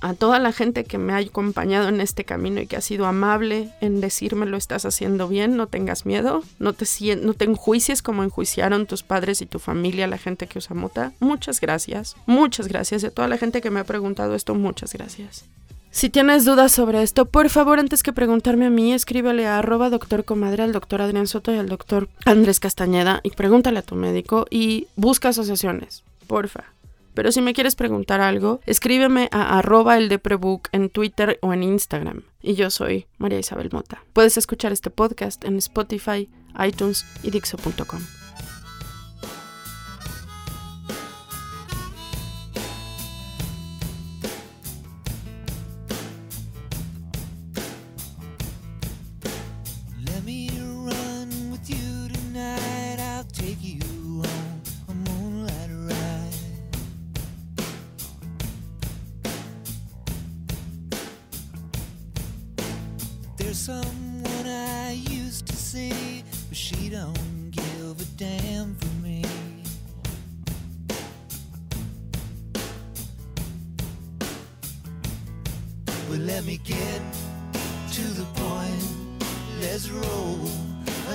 A 0.00 0.14
toda 0.14 0.38
la 0.38 0.52
gente 0.52 0.84
que 0.84 0.96
me 0.96 1.12
ha 1.12 1.18
acompañado 1.18 1.88
en 1.88 2.00
este 2.00 2.24
camino 2.24 2.62
y 2.62 2.66
que 2.66 2.78
ha 2.78 2.80
sido 2.80 3.04
amable 3.04 3.68
en 3.82 4.00
decirme 4.00 4.46
lo 4.46 4.56
estás 4.56 4.86
haciendo 4.86 5.28
bien, 5.28 5.58
no 5.58 5.66
tengas 5.66 6.06
miedo, 6.06 6.42
no 6.58 6.72
te, 6.72 6.86
no 7.16 7.34
te 7.34 7.44
enjuicies 7.44 8.00
como 8.00 8.24
enjuiciaron 8.24 8.86
tus 8.86 9.02
padres 9.02 9.42
y 9.42 9.46
tu 9.46 9.58
familia, 9.58 10.06
la 10.06 10.16
gente 10.16 10.46
que 10.46 10.60
usa 10.60 10.74
mota. 10.74 11.12
Muchas 11.20 11.60
gracias, 11.60 12.16
muchas 12.24 12.68
gracias. 12.68 13.02
Y 13.02 13.06
a 13.08 13.10
toda 13.10 13.28
la 13.28 13.36
gente 13.36 13.60
que 13.60 13.70
me 13.70 13.80
ha 13.80 13.84
preguntado 13.84 14.34
esto, 14.34 14.54
muchas 14.54 14.94
gracias. 14.94 15.44
Si 15.96 16.10
tienes 16.10 16.44
dudas 16.44 16.72
sobre 16.72 17.02
esto, 17.02 17.24
por 17.24 17.48
favor, 17.48 17.80
antes 17.80 18.02
que 18.02 18.12
preguntarme 18.12 18.66
a 18.66 18.70
mí, 18.70 18.92
escríbele 18.92 19.46
a 19.46 19.60
arroba 19.60 19.88
doctor 19.88 20.26
comadre 20.26 20.62
al 20.62 20.72
doctor 20.72 21.00
Adrián 21.00 21.26
Soto 21.26 21.54
y 21.54 21.56
al 21.56 21.70
doctor 21.70 22.10
Andrés 22.26 22.60
Castañeda 22.60 23.20
y 23.22 23.30
pregúntale 23.30 23.78
a 23.78 23.82
tu 23.82 23.94
médico 23.94 24.44
y 24.50 24.88
busca 24.96 25.30
asociaciones, 25.30 26.04
porfa. 26.26 26.64
Pero 27.14 27.32
si 27.32 27.40
me 27.40 27.54
quieres 27.54 27.76
preguntar 27.76 28.20
algo, 28.20 28.60
escríbeme 28.66 29.30
a 29.32 29.58
arroba 29.58 29.96
el 29.96 30.20
en 30.72 30.90
Twitter 30.90 31.38
o 31.40 31.54
en 31.54 31.62
Instagram. 31.62 32.24
Y 32.42 32.56
yo 32.56 32.68
soy 32.68 33.06
María 33.16 33.38
Isabel 33.38 33.70
Mota. 33.72 34.02
Puedes 34.12 34.36
escuchar 34.36 34.72
este 34.72 34.90
podcast 34.90 35.46
en 35.46 35.56
Spotify, 35.56 36.28
iTunes 36.58 37.06
y 37.22 37.30
Dixo.com. 37.30 38.25
To 65.44 65.54
see, 65.54 66.24
but 66.48 66.56
she 66.56 66.88
don't 66.88 67.50
give 67.50 68.00
a 68.00 68.04
damn 68.16 68.74
for 68.74 68.94
me. 69.06 69.22
Well, 76.08 76.20
let 76.20 76.44
me 76.46 76.56
get 76.64 77.02
to 77.92 78.02
the 78.02 78.24
point. 78.34 78.84
Let's 79.60 79.90
roll 79.90 80.50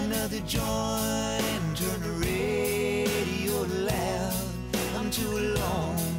another 0.03 0.39
joint. 0.41 1.75
Turn 1.75 2.01
the 2.01 2.15
radio 2.21 3.55
loud. 3.85 4.33
I'm 4.97 5.09
too 5.09 5.29
alone 5.29 6.10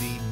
the 0.00 0.29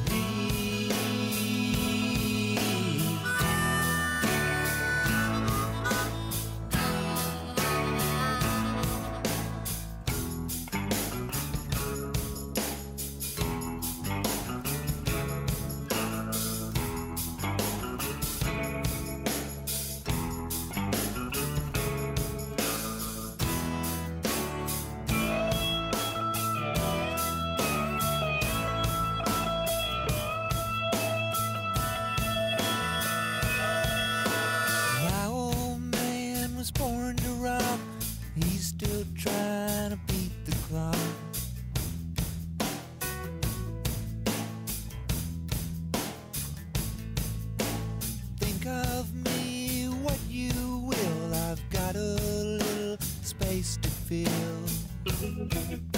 feel. 54.09 55.88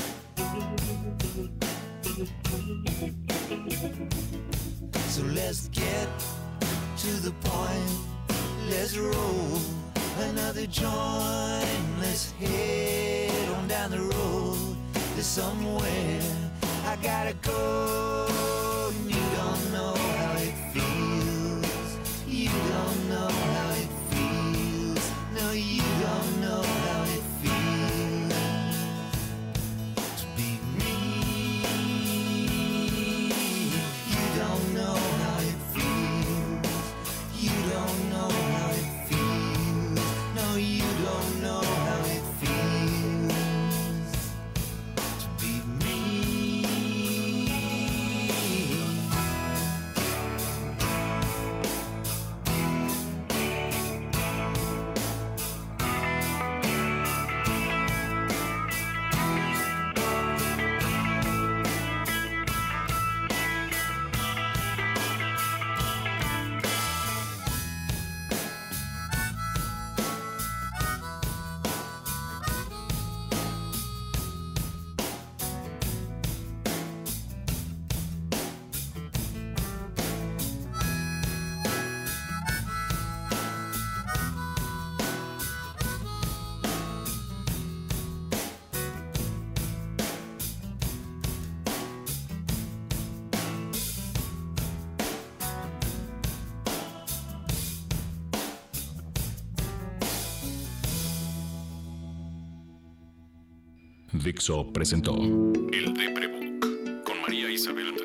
Dixo 104.24 104.72
presentó 104.72 105.16
El 105.16 105.94
Deprebook 105.96 107.04
con 107.04 107.22
María 107.22 107.50
Isabel 107.50 107.92
Mota. 107.92 108.04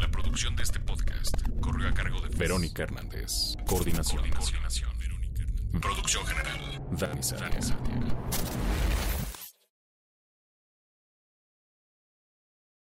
La 0.00 0.10
producción 0.10 0.56
de 0.56 0.62
este 0.62 0.80
podcast 0.80 1.34
corrió 1.60 1.88
a 1.88 1.92
cargo 1.92 2.20
de 2.22 2.34
Verónica 2.36 2.84
Hernández. 2.84 3.54
Coordinación. 3.66 4.22
Coordinación. 4.30 4.90
Producción 5.80 6.24
general. 6.24 6.80
Dani 6.92 7.22
Sánchez. 7.22 7.74